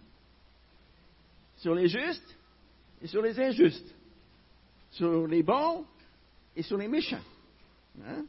Sur 1.56 1.74
les 1.74 1.88
justes 1.88 2.36
et 3.00 3.06
sur 3.06 3.22
les 3.22 3.40
injustes, 3.40 3.94
sur 4.90 5.26
les 5.26 5.42
bons 5.42 5.86
et 6.54 6.62
sur 6.62 6.76
les 6.76 6.88
méchants. 6.88 7.24
Hein? 8.04 8.24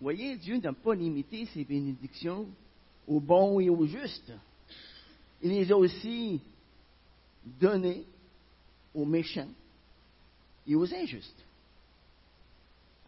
Voyez, 0.00 0.36
Dieu 0.36 0.56
n'a 0.58 0.72
pas 0.72 0.94
limité 0.94 1.44
ses 1.46 1.64
bénédictions 1.64 2.48
aux 3.06 3.20
bons 3.20 3.60
et 3.60 3.68
aux 3.68 3.86
justes. 3.86 4.32
Il 5.42 5.50
les 5.50 5.70
a 5.70 5.76
aussi 5.76 6.40
donné 7.44 8.04
aux 8.94 9.04
méchants 9.04 9.50
et 10.66 10.74
aux 10.74 10.92
injustes. 10.94 11.44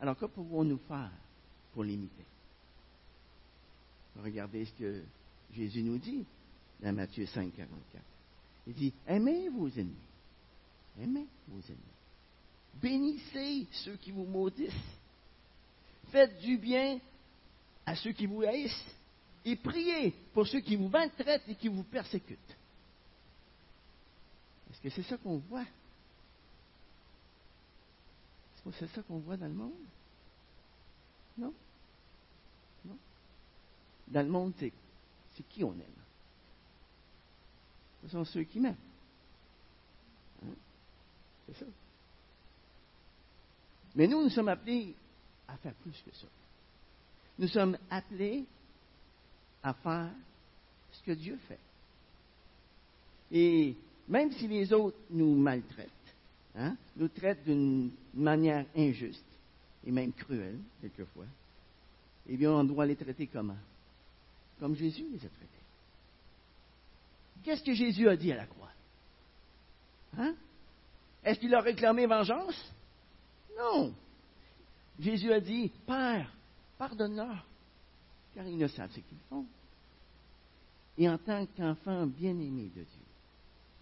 Alors, 0.00 0.18
que 0.18 0.26
pouvons-nous 0.26 0.78
faire 0.87 1.11
pour 1.72 1.82
l'imiter? 1.82 2.24
Regardez 4.22 4.64
ce 4.64 4.72
que 4.72 5.02
Jésus 5.55 5.83
nous 5.83 5.98
dit 5.98 6.24
dans 6.81 6.92
Matthieu 6.92 7.26
5, 7.26 7.52
44. 7.55 8.05
Il 8.66 8.74
dit, 8.74 8.92
aimez 9.07 9.48
vos 9.48 9.68
ennemis. 9.68 9.94
Aimez 11.00 11.26
vos 11.48 11.61
ennemis. 11.61 11.81
Bénissez 12.74 13.66
ceux 13.85 13.96
qui 13.96 14.11
vous 14.11 14.24
maudissent. 14.24 14.72
Faites 16.11 16.38
du 16.40 16.59
bien 16.59 16.98
à 17.85 17.94
ceux 17.96 18.12
qui 18.12 18.26
vous 18.26 18.42
haïssent. 18.42 18.94
Et 19.44 19.57
priez 19.57 20.11
pour 20.33 20.46
ceux 20.46 20.61
qui 20.61 20.76
vous 20.76 20.88
maltraitent 20.88 21.48
et 21.48 21.55
qui 21.55 21.68
vous 21.68 21.85
persécutent. 21.85 22.57
Est-ce 24.70 24.81
que 24.81 24.90
c'est 24.90 25.05
ça 25.05 25.16
qu'on 25.16 25.38
voit? 25.38 25.62
Est-ce 28.52 28.62
que 28.64 28.70
c'est 28.79 28.94
ça 28.94 29.02
qu'on 29.02 29.18
voit 29.18 29.37
dans 29.37 29.46
le 29.46 29.55
monde? 29.55 29.72
Non? 31.38 31.55
Dans 34.09 34.23
le 34.23 34.29
monde, 34.29 34.53
c'est, 34.59 34.73
qui 35.49 35.64
on 35.64 35.73
aime? 35.73 36.03
Ce 38.03 38.09
sont 38.09 38.25
ceux 38.25 38.45
qui 38.45 38.61
m'aiment. 38.61 38.77
Hein? 40.45 40.55
C'est 41.47 41.59
ça. 41.59 41.66
Mais 43.95 44.07
nous, 44.07 44.23
nous 44.23 44.31
sommes 44.31 44.49
appelés 44.49 44.95
à 45.49 45.57
faire 45.57 45.75
plus 45.75 46.03
que 46.05 46.14
ça. 46.14 46.27
Nous 47.38 47.49
sommes 47.49 47.77
appelés 47.90 48.45
à 49.62 49.75
faire 49.75 50.11
ce 50.92 51.03
que 51.03 51.12
Dieu 51.12 51.38
fait. 51.49 51.59
Et 53.33 53.75
même 54.09 54.31
si 54.33 54.47
les 54.47 54.73
autres 54.73 54.99
nous 55.11 55.35
maltraitent, 55.35 55.90
hein, 56.55 56.77
nous 56.97 57.09
traitent 57.09 57.45
d'une 57.45 57.90
manière 58.14 58.66
injuste 58.77 59.25
et 59.85 59.90
même 59.90 60.12
cruelle, 60.12 60.59
quelquefois, 60.81 61.27
eh 62.29 62.37
bien, 62.37 62.53
on 62.53 62.64
doit 62.64 62.87
les 62.87 62.97
traiter 62.97 63.27
comment? 63.27 63.57
Comme 64.59 64.75
Jésus 64.75 65.07
les 65.11 65.19
a 65.19 65.29
traités. 65.29 65.47
Qu'est-ce 67.45 67.62
que 67.62 67.75
Jésus 67.75 68.09
a 68.09 68.16
dit 68.16 68.33
à 68.33 68.37
la 68.37 68.47
croix? 68.47 68.71
Hein? 70.19 70.35
Est-ce 71.23 71.38
qu'il 71.38 71.55
a 71.55 71.61
réclamé 71.61 72.07
vengeance? 72.07 72.73
Non. 73.57 73.95
Jésus 74.99 75.33
a 75.33 75.40
dit 75.40 75.71
Père, 75.87 76.33
pardonne-leur, 76.79 77.47
car 78.35 78.47
ils 78.47 78.57
ne 78.57 78.66
savent 78.66 78.90
ce 78.90 79.01
qu'ils 79.01 79.19
font. 79.29 79.47
Et 80.99 81.09
en 81.09 81.19
tant 81.19 81.47
qu'enfants 81.57 82.07
bien-aimés 82.07 82.71
de 82.75 82.83
Dieu, 82.83 83.07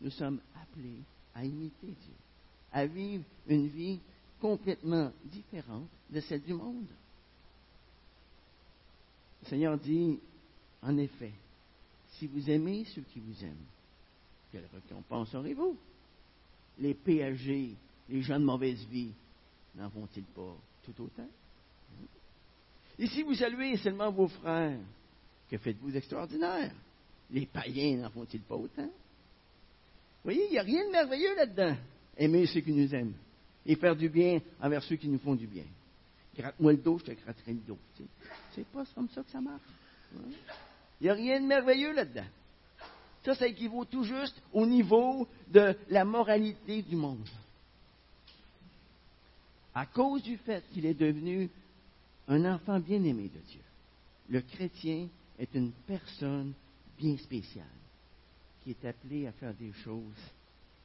nous 0.00 0.10
sommes 0.10 0.40
appelés 0.60 1.00
à 1.34 1.44
imiter 1.44 1.86
Dieu, 1.86 2.14
à 2.72 2.86
vivre 2.86 3.24
une 3.46 3.68
vie 3.68 4.00
complètement 4.40 5.12
différente 5.24 5.88
de 6.10 6.20
celle 6.20 6.42
du 6.42 6.54
monde. 6.54 6.86
Le 9.42 9.48
Seigneur 9.48 9.78
dit, 9.78 10.18
en 10.84 10.96
effet, 10.98 11.32
si 12.18 12.26
vous 12.26 12.50
aimez 12.50 12.84
ceux 12.94 13.02
qui 13.02 13.20
vous 13.20 13.44
aiment, 13.44 13.66
quelle 14.52 14.66
récompense 14.72 15.34
aurez-vous? 15.34 15.76
Les 16.78 16.94
péagers, 16.94 17.74
les 18.08 18.22
gens 18.22 18.38
de 18.38 18.44
mauvaise 18.44 18.84
vie, 18.86 19.12
n'en 19.74 19.90
font-ils 19.90 20.24
pas 20.24 20.56
tout 20.84 21.02
autant? 21.02 21.28
Et 22.98 23.06
si 23.08 23.22
vous 23.22 23.34
saluez 23.34 23.76
seulement 23.78 24.12
vos 24.12 24.28
frères, 24.28 24.78
que 25.50 25.58
faites-vous 25.58 25.90
d'extraordinaire? 25.90 26.72
Les 27.30 27.46
païens 27.46 27.96
n'en 27.96 28.10
font-ils 28.10 28.40
pas 28.40 28.54
autant? 28.54 28.84
Vous 28.84 30.30
voyez, 30.30 30.46
il 30.46 30.52
n'y 30.52 30.58
a 30.58 30.62
rien 30.62 30.86
de 30.86 30.92
merveilleux 30.92 31.34
là-dedans. 31.34 31.76
Aimer 32.16 32.46
ceux 32.46 32.60
qui 32.60 32.72
nous 32.72 32.94
aiment 32.94 33.14
et 33.66 33.76
faire 33.76 33.96
du 33.96 34.08
bien 34.08 34.40
envers 34.60 34.82
ceux 34.82 34.96
qui 34.96 35.08
nous 35.08 35.18
font 35.18 35.34
du 35.34 35.46
bien. 35.46 35.64
Gratte-moi 36.36 36.72
le 36.72 36.78
dos, 36.78 36.98
je 36.98 37.04
te 37.04 37.10
gratterai 37.12 37.52
le 37.52 37.60
dos. 37.60 37.78
C'est 38.54 38.66
pas 38.66 38.84
comme 38.94 39.08
ça 39.08 39.22
que 39.22 39.30
ça 39.30 39.40
marche. 39.40 39.62
Il 41.04 41.08
n'y 41.08 41.10
a 41.10 41.14
rien 41.16 41.38
de 41.38 41.46
merveilleux 41.46 41.92
là-dedans. 41.92 42.24
Ça, 43.26 43.34
ça 43.34 43.46
équivaut 43.46 43.84
tout 43.84 44.04
juste 44.04 44.40
au 44.54 44.64
niveau 44.64 45.28
de 45.48 45.76
la 45.90 46.02
moralité 46.02 46.80
du 46.80 46.96
monde. 46.96 47.28
À 49.74 49.84
cause 49.84 50.22
du 50.22 50.38
fait 50.38 50.64
qu'il 50.72 50.86
est 50.86 50.94
devenu 50.94 51.50
un 52.26 52.42
enfant 52.46 52.80
bien-aimé 52.80 53.24
de 53.24 53.38
Dieu, 53.38 53.60
le 54.30 54.40
chrétien 54.40 55.08
est 55.38 55.54
une 55.54 55.72
personne 55.86 56.54
bien 56.96 57.18
spéciale 57.18 57.66
qui 58.62 58.70
est 58.70 58.84
appelée 58.86 59.26
à 59.26 59.32
faire 59.32 59.52
des 59.52 59.74
choses 59.74 60.32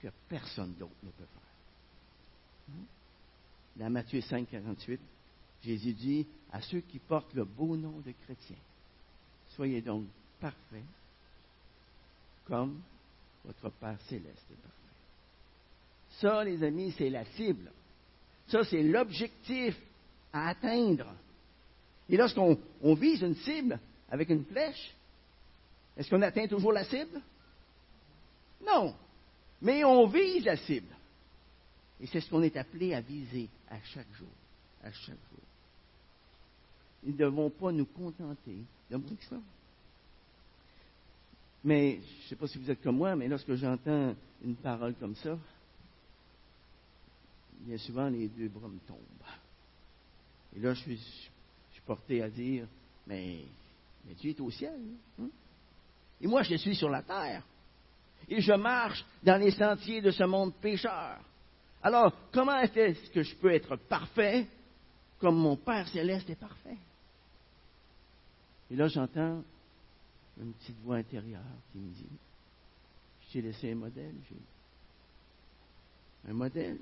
que 0.01 0.09
personne 0.27 0.73
d'autre 0.73 0.91
ne 1.01 1.11
peut 1.11 1.23
faire. 2.67 2.75
Dans 3.77 3.89
Matthieu 3.89 4.19
5, 4.19 4.49
48, 4.49 4.99
Jésus 5.63 5.93
dit 5.93 6.27
à 6.51 6.59
ceux 6.59 6.81
qui 6.81 6.99
portent 6.99 7.33
le 7.35 7.45
beau 7.45 7.77
nom 7.77 8.01
de 8.05 8.11
chrétien, 8.25 8.57
soyez 9.59 9.81
donc 9.81 10.05
parfaits 10.39 10.85
comme 12.45 12.79
votre 13.43 13.69
Père 13.71 13.99
céleste 14.07 14.45
est 14.49 14.61
parfait. 14.61 14.77
Ça, 16.21 16.43
les 16.45 16.63
amis, 16.63 16.93
c'est 16.97 17.09
la 17.09 17.25
cible. 17.25 17.69
Ça, 18.47 18.63
c'est 18.63 18.81
l'objectif 18.81 19.75
à 20.31 20.47
atteindre. 20.47 21.13
Et 22.07 22.15
lorsqu'on 22.15 22.57
vise 22.95 23.21
une 23.21 23.35
cible 23.35 23.77
avec 24.09 24.29
une 24.29 24.45
flèche, 24.45 24.95
est-ce 25.97 26.09
qu'on 26.09 26.21
atteint 26.21 26.47
toujours 26.47 26.71
la 26.71 26.85
cible? 26.85 27.21
Non. 28.65 28.95
Mais 29.61 29.83
on 29.83 30.07
vise 30.07 30.45
la 30.45 30.55
cible. 30.55 30.95
Et 31.99 32.07
c'est 32.07 32.21
ce 32.21 32.29
qu'on 32.29 32.43
est 32.43 32.55
appelé 32.55 32.93
à 32.93 33.01
viser 33.01 33.49
à 33.69 33.81
chaque 33.81 34.11
jour. 34.13 34.31
À 34.81 34.91
chaque 34.93 35.17
jour. 35.31 35.48
Nous 37.03 37.13
ne 37.13 37.17
devons 37.17 37.49
pas 37.49 37.71
nous 37.71 37.85
contenter 37.85 38.57
de 38.89 38.97
moins 38.97 39.15
que 39.15 39.25
ça. 39.25 39.37
Mais 41.63 41.99
je 42.01 42.23
ne 42.23 42.29
sais 42.29 42.35
pas 42.35 42.47
si 42.47 42.57
vous 42.57 42.69
êtes 42.69 42.81
comme 42.81 42.97
moi, 42.97 43.15
mais 43.15 43.27
lorsque 43.27 43.53
j'entends 43.55 44.15
une 44.43 44.55
parole 44.55 44.95
comme 44.95 45.15
ça, 45.15 45.37
bien 47.59 47.77
souvent 47.77 48.07
les 48.07 48.27
deux 48.27 48.47
bras 48.47 48.67
me 48.67 48.79
tombent. 48.87 48.97
Et 50.55 50.59
là, 50.59 50.73
je 50.73 50.81
suis, 50.81 51.29
porté 51.85 52.21
à 52.21 52.29
dire, 52.29 52.67
mais, 53.07 53.39
mais 54.05 54.13
tu 54.13 54.29
es 54.29 54.39
au 54.39 54.51
ciel. 54.51 54.79
Hein? 55.19 55.29
Et 56.21 56.27
moi, 56.27 56.43
je 56.43 56.55
suis 56.55 56.75
sur 56.75 56.89
la 56.89 57.01
terre. 57.01 57.43
Et 58.27 58.41
je 58.41 58.53
marche 58.53 59.03
dans 59.23 59.37
les 59.37 59.49
sentiers 59.51 59.99
de 59.99 60.11
ce 60.11 60.23
monde 60.23 60.53
pécheur. 60.61 61.19
Alors, 61.81 62.13
comment 62.31 62.59
est-ce 62.59 63.09
que 63.09 63.23
je 63.23 63.35
peux 63.35 63.51
être 63.51 63.75
parfait 63.75 64.45
comme 65.17 65.37
mon 65.37 65.55
Père 65.55 65.87
céleste 65.87 66.29
est 66.29 66.35
parfait? 66.35 66.77
Et 68.71 68.75
là, 68.75 68.87
j'entends 68.87 69.43
une 70.39 70.53
petite 70.53 70.79
voix 70.83 70.97
intérieure 70.97 71.41
qui 71.71 71.79
me 71.79 71.91
dit, 71.91 72.05
je 73.27 73.33
t'ai 73.33 73.41
laissé 73.41 73.71
un 73.71 73.75
modèle, 73.75 74.15
Jésus. 74.29 74.41
Un 76.27 76.33
modèle 76.33 76.79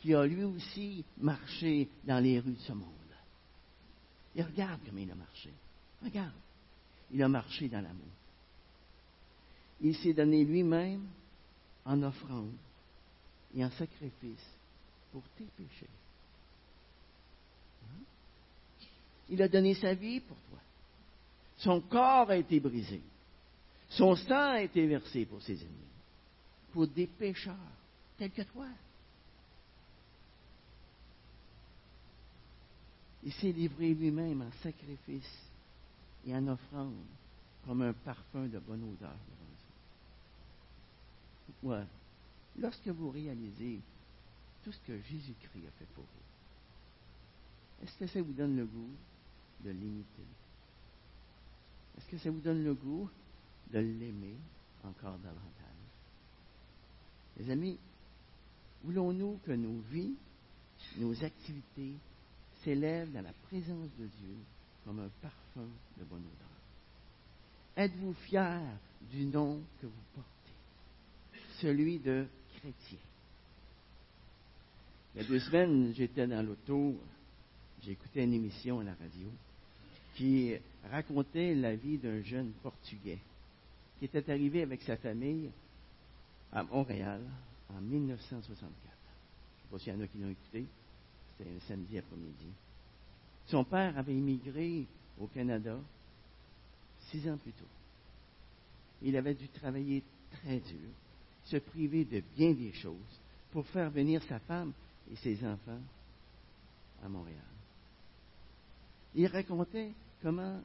qui 0.00 0.14
a 0.14 0.24
lui 0.24 0.44
aussi 0.44 1.04
marché 1.18 1.88
dans 2.04 2.22
les 2.22 2.38
rues 2.38 2.52
de 2.52 2.60
ce 2.60 2.72
monde. 2.72 2.92
Et 4.36 4.42
regarde 4.42 4.80
comment 4.86 5.00
il 5.00 5.10
a 5.10 5.14
marché. 5.14 5.50
Regarde. 6.02 6.32
Il 7.10 7.22
a 7.22 7.28
marché 7.28 7.68
dans 7.68 7.80
l'amour. 7.80 8.06
Il 9.80 9.96
s'est 9.96 10.12
donné 10.12 10.44
lui-même 10.44 11.06
en 11.84 12.02
offrande 12.02 12.52
et 13.56 13.64
en 13.64 13.70
sacrifice 13.70 14.46
pour 15.10 15.22
tes 15.36 15.46
péchés. 15.56 15.88
Hein? 17.84 18.02
Il 19.30 19.42
a 19.42 19.48
donné 19.48 19.74
sa 19.74 19.94
vie 19.94 20.20
pour 20.20 20.36
toi. 20.50 20.58
Son 21.58 21.80
corps 21.80 22.30
a 22.30 22.36
été 22.36 22.60
brisé. 22.60 23.00
Son 23.90 24.16
sang 24.16 24.52
a 24.52 24.62
été 24.62 24.86
versé 24.86 25.24
pour 25.24 25.42
ses 25.42 25.60
ennemis, 25.60 25.92
pour 26.72 26.86
des 26.86 27.06
pécheurs 27.06 27.56
tels 28.16 28.30
que 28.30 28.42
toi. 28.42 28.66
Il 33.24 33.32
s'est 33.32 33.52
livré 33.52 33.94
lui-même 33.94 34.42
en 34.42 34.62
sacrifice 34.62 35.48
et 36.26 36.34
en 36.34 36.46
offrande 36.48 36.94
comme 37.64 37.82
un 37.82 37.92
parfum 37.92 38.46
de 38.46 38.58
bonne 38.58 38.82
odeur 38.82 39.10
devant 39.10 39.38
lorsque 42.58 42.88
vous 42.88 43.10
réalisez 43.10 43.80
tout 44.64 44.72
ce 44.72 44.78
que 44.86 45.00
Jésus-Christ 45.00 45.66
a 45.66 45.70
fait 45.78 45.88
pour 45.94 46.04
vous, 46.04 47.84
est-ce 47.84 47.96
que 47.98 48.06
ça 48.06 48.20
vous 48.20 48.32
donne 48.32 48.56
le 48.56 48.64
goût 48.64 48.90
de 49.64 49.70
l'imiter? 49.70 50.26
Est-ce 51.98 52.06
que 52.12 52.18
ça 52.18 52.30
vous 52.30 52.40
donne 52.40 52.62
le 52.62 52.74
goût 52.74 53.10
de 53.72 53.80
l'aimer 53.80 54.36
encore 54.84 55.18
davantage? 55.18 55.42
Les 57.36 57.50
amis, 57.50 57.76
voulons-nous 58.84 59.40
que 59.44 59.50
nos 59.52 59.80
vies, 59.90 60.14
nos 60.98 61.24
activités 61.24 61.94
s'élèvent 62.62 63.12
dans 63.12 63.22
la 63.22 63.32
présence 63.48 63.90
de 63.98 64.06
Dieu 64.06 64.36
comme 64.84 65.00
un 65.00 65.10
parfum 65.20 65.68
de 65.98 66.04
bonne 66.04 66.20
odeur? 66.20 66.48
Êtes-vous 67.76 68.14
fiers 68.14 68.60
du 69.10 69.24
nom 69.26 69.60
que 69.80 69.86
vous 69.86 70.04
portez? 70.14 70.38
celui 71.60 71.98
de 71.98 72.26
chrétien? 72.56 72.98
Il 75.14 75.22
y 75.22 75.24
a 75.24 75.28
deux 75.28 75.40
semaines, 75.40 75.92
j'étais 75.94 76.26
dans 76.26 76.46
l'auto, 76.46 76.96
j'écoutais 77.82 78.24
une 78.24 78.34
émission 78.34 78.80
à 78.80 78.84
la 78.84 78.94
radio 78.94 79.28
qui 80.18 80.52
racontait 80.90 81.54
la 81.54 81.76
vie 81.76 81.96
d'un 81.96 82.20
jeune 82.22 82.50
Portugais 82.64 83.20
qui 83.98 84.06
était 84.06 84.28
arrivé 84.28 84.62
avec 84.62 84.82
sa 84.82 84.96
famille 84.96 85.48
à 86.52 86.64
Montréal 86.64 87.20
en 87.72 87.80
1964. 87.80 88.50
Je 88.50 88.66
ne 88.66 89.62
sais 89.62 89.68
pas 89.70 89.78
s'il 89.78 89.92
y 89.92 89.96
en 89.96 90.00
a 90.00 90.06
qui 90.08 90.18
l'ont 90.18 90.30
écouté. 90.30 90.66
C'était 91.36 91.50
un 91.50 91.60
samedi 91.68 91.98
après-midi. 91.98 92.48
Son 93.46 93.62
père 93.62 93.96
avait 93.96 94.14
immigré 94.14 94.86
au 95.20 95.28
Canada 95.28 95.78
six 97.10 97.28
ans 97.30 97.36
plus 97.36 97.52
tôt. 97.52 97.64
Il 99.02 99.16
avait 99.16 99.34
dû 99.34 99.46
travailler 99.48 100.02
très 100.32 100.58
dur, 100.58 100.90
se 101.44 101.58
priver 101.58 102.04
de 102.04 102.24
bien 102.36 102.52
des 102.54 102.72
choses 102.72 103.20
pour 103.52 103.64
faire 103.68 103.90
venir 103.90 104.20
sa 104.24 104.40
femme 104.40 104.72
et 105.12 105.16
ses 105.16 105.36
enfants 105.46 105.80
à 107.04 107.08
Montréal. 107.08 107.38
Il 109.14 109.28
racontait 109.28 109.92
comment 110.22 110.60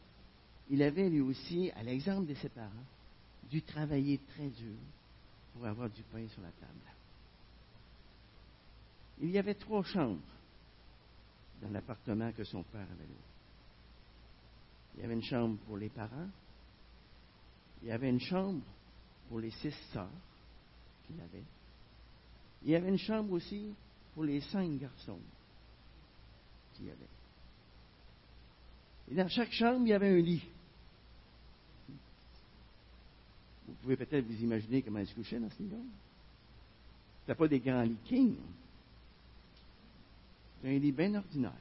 il 0.70 0.82
avait 0.82 1.10
lui 1.10 1.22
aussi, 1.22 1.72
à 1.72 1.84
l'exemple 1.84 2.28
de 2.28 2.34
ses 2.36 2.50
parents, 2.50 2.70
dû 3.50 3.62
travailler 3.62 4.20
très 4.30 4.48
dur 4.48 4.78
pour 5.54 5.66
avoir 5.66 5.89
du 5.89 6.02
pain 6.04 6.28
sur 6.30 6.42
la 6.42 6.52
table. 6.52 6.80
Il 9.22 9.30
y 9.30 9.38
avait 9.38 9.54
trois 9.54 9.84
chambres 9.84 10.22
dans 11.62 11.70
l'appartement 11.70 12.32
que 12.32 12.44
son 12.44 12.63
père 12.63 12.88
avait 12.92 13.06
loué. 13.06 13.16
Il 14.96 15.02
y 15.02 15.06
avait 15.06 15.13
une 15.13 15.24
chambre 15.24 15.58
pour 15.66 15.78
les 15.78 15.89
parents, 15.89 16.30
il 17.82 17.89
y 17.89 17.92
avait 17.92 18.10
une 18.10 18.20
chambre 18.20 18.62
pour 19.28 19.39
les 19.39 19.52
six 19.52 19.74
sœurs 19.92 20.10
qu'il 21.06 21.20
avait, 21.20 21.44
il 22.63 22.72
y 22.72 22.76
avait 22.76 22.89
une 22.89 22.98
chambre 22.98 23.34
aussi 23.34 23.74
pour 24.13 24.24
les 24.24 24.42
cinq 24.42 24.78
garçons 24.78 25.20
qu'il 26.74 26.89
avait. 26.89 27.23
Et 29.12 29.16
dans 29.16 29.28
chaque 29.28 29.52
chambre, 29.52 29.82
il 29.86 29.89
y 29.89 29.94
avait 29.94 30.10
un 30.10 30.22
lit. 30.22 30.44
Vous 33.68 33.74
pouvez 33.82 33.98
peut-être 33.98 34.26
vous 34.26 34.44
imaginer 34.44 34.82
comment 34.82 35.00
il 35.00 35.08
se 35.08 35.13
couchait 35.13 35.39
dans 35.39 35.50
ce 35.50 35.62
lit-là. 35.62 35.78
Ce 37.28 37.34
pas 37.34 37.48
des 37.48 37.60
grands 37.60 37.84
lits 37.84 37.98
king. 38.06 38.36
C'était 40.56 40.76
un 40.76 40.80
lit 40.80 40.92
bien 40.92 41.16
ordinaire. 41.16 41.54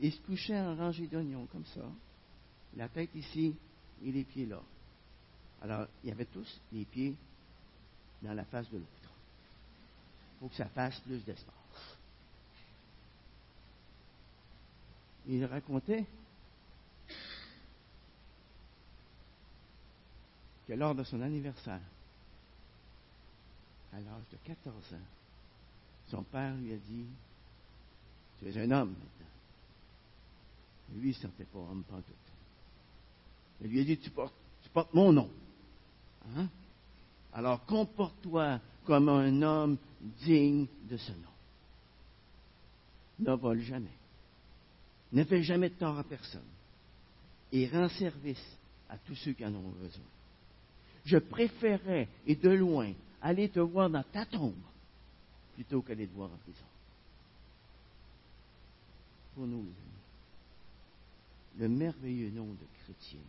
Il 0.00 0.12
se 0.12 0.20
couchait 0.20 0.58
en 0.58 0.76
rangée 0.76 1.06
d'oignons, 1.06 1.46
comme 1.46 1.64
ça. 1.66 1.82
La 2.76 2.88
tête 2.88 3.14
ici 3.14 3.54
et 4.04 4.12
les 4.12 4.24
pieds 4.24 4.46
là. 4.46 4.60
Alors, 5.62 5.86
il 6.04 6.10
y 6.10 6.12
avait 6.12 6.26
tous 6.26 6.60
les 6.72 6.84
pieds 6.84 7.14
dans 8.22 8.34
la 8.34 8.44
face 8.44 8.68
de 8.70 8.76
l'autre. 8.76 8.90
Il 10.34 10.40
faut 10.40 10.48
que 10.48 10.54
ça 10.56 10.66
fasse 10.66 11.00
plus 11.00 11.24
d'espace. 11.24 11.54
Il 15.28 15.44
racontait 15.44 16.04
que 20.66 20.72
lors 20.72 20.94
de 20.94 21.04
son 21.04 21.20
anniversaire, 21.20 21.80
à 23.92 23.96
l'âge 23.96 24.24
de 24.32 24.36
14 24.44 24.74
ans, 24.94 25.08
son 26.10 26.22
père 26.24 26.54
lui 26.56 26.72
a 26.72 26.76
dit 26.76 27.06
Tu 28.38 28.48
es 28.48 28.58
un 28.58 28.70
homme 28.70 28.90
maintenant. 28.90 29.26
lui, 30.94 31.08
il 31.08 31.08
ne 31.08 31.12
se 31.14 31.22
sentait 31.22 31.44
pas 31.44 31.58
homme 31.58 31.84
pantoute. 31.84 32.14
Il 33.60 33.68
lui 33.68 33.80
a 33.80 33.84
dit 33.84 33.98
Tu 33.98 34.10
portes, 34.10 34.34
tu 34.62 34.68
portes 34.70 34.92
mon 34.92 35.12
nom. 35.12 35.30
Hein? 36.36 36.48
Alors 37.32 37.64
comporte-toi 37.66 38.60
comme 38.84 39.08
un 39.08 39.42
homme 39.42 39.78
digne 40.24 40.66
de 40.88 40.96
ce 40.96 41.12
nom. 41.12 41.18
Ne 43.18 43.32
vole 43.32 43.60
jamais. 43.60 43.96
Ne 45.12 45.24
fais 45.24 45.42
jamais 45.42 45.70
de 45.70 45.74
tort 45.74 45.98
à 45.98 46.04
personne. 46.04 46.42
Et 47.52 47.68
rends 47.68 47.88
service 47.88 48.56
à 48.88 48.98
tous 48.98 49.14
ceux 49.16 49.32
qui 49.32 49.44
en 49.44 49.54
ont 49.54 49.70
besoin. 49.70 50.04
Je 51.06 51.18
préférerais, 51.18 52.08
et 52.26 52.34
de 52.34 52.50
loin, 52.50 52.92
aller 53.22 53.48
te 53.48 53.60
voir 53.60 53.88
dans 53.88 54.02
ta 54.02 54.26
tombe 54.26 54.54
plutôt 55.54 55.80
qu'aller 55.80 56.08
te 56.08 56.14
voir 56.14 56.30
en 56.30 56.36
prison. 56.36 56.66
Pour 59.34 59.46
nous, 59.46 59.66
le 61.58 61.68
merveilleux 61.68 62.30
nom 62.30 62.46
de 62.46 62.66
chrétien 62.82 63.20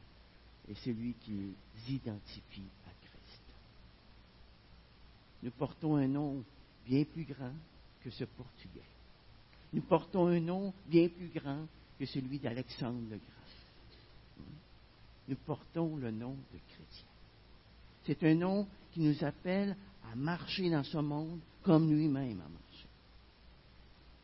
est 0.70 0.84
celui 0.84 1.14
qui 1.22 1.32
nous 1.32 1.54
identifie 1.88 2.68
à 2.88 2.92
Christ. 3.08 3.42
Nous 5.44 5.52
portons 5.52 5.96
un 5.98 6.08
nom 6.08 6.44
bien 6.86 7.04
plus 7.04 7.26
grand 7.26 7.54
que 8.04 8.10
ce 8.10 8.24
portugais. 8.24 8.82
Nous 9.72 9.84
portons 9.84 10.28
un 10.28 10.40
nom 10.40 10.74
bien 10.88 11.10
plus 11.10 11.30
grand 11.30 11.68
que 12.00 12.08
celui 12.08 12.40
d'Alexandre 12.40 13.02
le 13.12 13.18
Grand. 13.18 14.46
Nous 15.28 15.38
portons 15.46 15.96
le 15.98 16.10
nom 16.10 16.32
de 16.32 16.60
chrétien. 16.74 17.06
C'est 18.08 18.24
un 18.24 18.36
nom 18.36 18.66
qui 18.94 19.02
nous 19.02 19.22
appelle 19.26 19.76
à 20.10 20.16
marcher 20.16 20.70
dans 20.70 20.84
ce 20.84 20.98
monde 20.98 21.40
comme 21.62 21.92
lui-même 21.92 22.40
a 22.40 22.50
marché. 22.50 22.88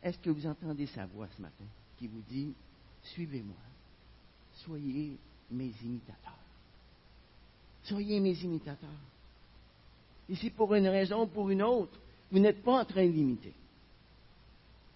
Est-ce 0.02 0.18
que 0.18 0.30
vous 0.30 0.46
entendez 0.46 0.86
sa 0.86 1.04
voix 1.04 1.28
ce 1.36 1.42
matin 1.42 1.64
qui 1.98 2.06
vous 2.06 2.22
dit, 2.26 2.54
suivez-moi, 3.02 3.54
soyez 4.64 5.18
mes 5.50 5.70
imitateurs. 5.84 6.38
Soyez 7.82 8.20
mes 8.20 8.32
imitateurs. 8.42 8.88
Et 10.30 10.36
si 10.36 10.48
pour 10.48 10.74
une 10.74 10.88
raison 10.88 11.24
ou 11.24 11.26
pour 11.26 11.50
une 11.50 11.62
autre, 11.62 11.98
vous 12.32 12.38
n'êtes 12.38 12.62
pas 12.62 12.80
en 12.80 12.84
train 12.86 13.06
d'imiter. 13.06 13.52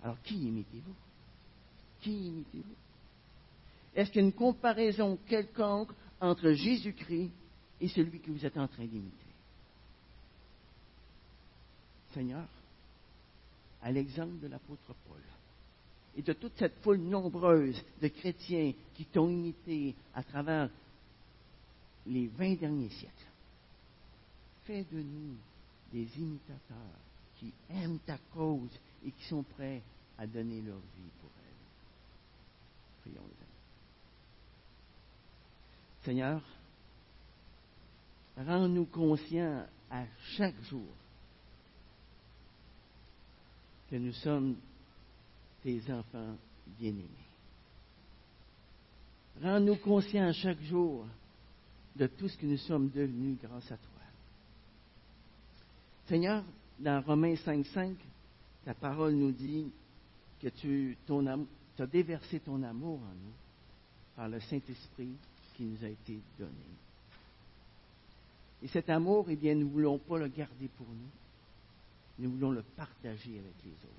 Alors 0.03 0.21
qui 0.23 0.35
imitez-vous? 0.35 0.95
Qui 2.01 2.29
imitez-vous? 2.29 2.75
Est-ce 3.95 4.11
qu'il 4.11 4.23
y 4.23 4.25
a 4.25 4.29
une 4.29 4.33
comparaison 4.33 5.19
quelconque 5.27 5.91
entre 6.21 6.53
Jésus-Christ 6.53 7.31
et 7.81 7.89
celui 7.89 8.21
que 8.21 8.31
vous 8.31 8.45
êtes 8.45 8.57
en 8.57 8.69
train 8.69 8.85
d'imiter. 8.85 9.27
Seigneur, 12.13 12.47
à 13.83 13.93
l'exemple 13.93 14.39
de 14.41 14.49
l'apôtre 14.49 14.95
Paul 15.07 15.23
et 16.17 16.23
de 16.23 16.33
toute 16.33 16.57
cette 16.57 16.81
foule 16.83 16.99
nombreuse 16.99 17.81
de 18.03 18.09
chrétiens 18.09 18.73
qui 18.95 19.05
t'ont 19.05 19.29
imité 19.29 19.95
à 20.15 20.23
travers 20.23 20.69
les 22.07 22.27
vingt 22.27 22.55
derniers 22.55 22.89
siècles, 22.89 23.15
fais 24.65 24.85
de 24.91 25.01
nous 25.01 25.37
des 25.93 26.09
imitateurs 26.19 26.99
qui 27.39 27.53
aiment 27.71 28.01
ta 28.01 28.19
cause 28.35 28.71
et 29.07 29.11
qui 29.13 29.25
sont 29.27 29.43
prêts 29.43 29.83
à 30.19 30.27
donner 30.27 30.61
leur 30.63 30.77
vie 30.77 31.11
pour 31.21 31.31
elle. 31.39 33.13
Prions. 33.13 33.29
Seigneur, 36.05 36.43
rends-nous 38.47 38.87
conscients 38.87 39.67
à 39.91 40.05
chaque 40.37 40.61
jour 40.65 40.87
que 43.91 43.97
nous 43.97 44.13
sommes 44.13 44.57
tes 45.63 45.81
enfants 45.91 46.37
bien-aimés. 46.79 47.09
Rends-nous 49.43 49.77
conscients 49.77 50.29
à 50.29 50.33
chaque 50.33 50.61
jour 50.63 51.07
de 51.97 52.07
tout 52.07 52.29
ce 52.29 52.37
que 52.37 52.47
nous 52.47 52.59
sommes 52.59 52.91
devenus 52.91 53.39
grâce 53.43 53.71
à 53.73 53.77
toi. 53.77 53.87
Seigneur, 56.07 56.45
dans 56.79 57.01
Romains 57.03 57.35
5.5, 57.35 57.95
ta 58.65 58.75
parole 58.75 59.15
nous 59.15 59.33
dit 59.33 59.67
que 60.41 60.49
tu 60.49 60.97
as 61.79 61.87
déversé 61.87 62.41
ton 62.41 62.63
amour 62.63 63.01
en 63.01 63.15
nous 63.15 63.33
par 64.17 64.29
le 64.29 64.41
Saint-Esprit 64.41 65.15
qui 65.57 65.65
nous 65.65 65.85
a 65.85 65.89
été 65.89 66.19
donné. 66.39 66.53
Et 68.63 68.69
cet 68.69 68.91
amour, 68.91 69.27
eh 69.29 69.37
bien, 69.37 69.55
nous 69.55 69.67
ne 69.67 69.73
voulons 69.73 69.99
pas 69.99 70.19
le 70.19 70.29
garder 70.29 70.69
pour 70.77 70.87
nous. 70.87 71.11
Nous 72.19 72.31
voulons 72.33 72.51
le 72.51 72.63
partager 72.63 73.39
avec 73.39 73.55
les 73.65 73.71
autres. 73.71 73.95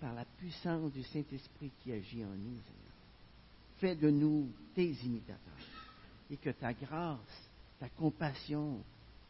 Par 0.00 0.14
la 0.14 0.24
puissance 0.24 0.92
du 0.92 1.02
Saint-Esprit 1.02 1.70
qui 1.82 1.92
agit 1.92 2.24
en 2.24 2.28
nous, 2.28 2.36
Seigneur. 2.36 2.84
Fais 3.78 3.96
de 3.96 4.10
nous 4.10 4.48
tes 4.74 4.90
imitateurs. 4.90 5.38
Et 6.30 6.36
que 6.36 6.50
ta 6.50 6.74
grâce, 6.74 7.48
ta 7.80 7.88
compassion, 7.88 8.78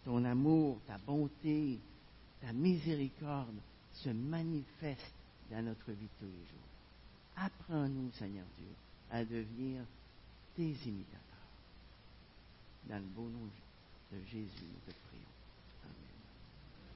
ton 0.05 0.25
amour, 0.25 0.81
ta 0.87 0.99
bonté, 0.99 1.79
ta 2.41 2.53
miséricorde 2.53 3.61
se 3.93 4.11
manifestent 4.11 5.15
dans 5.51 5.63
notre 5.63 5.93
vie 5.93 6.09
tous 6.19 6.27
les 6.27 6.33
jours. 6.33 6.65
Apprends-nous, 7.37 8.11
Seigneur 8.13 8.47
Dieu, 8.59 8.69
à 9.11 9.25
devenir 9.25 9.83
tes 10.57 10.75
imitateurs. 10.87 11.34
Dans 12.89 12.97
le 12.97 13.03
beau 13.03 13.28
nom 13.28 13.49
de 14.12 14.18
Jésus, 14.24 14.64
nous 14.72 14.93
te 14.93 14.99
prions. 15.09 15.34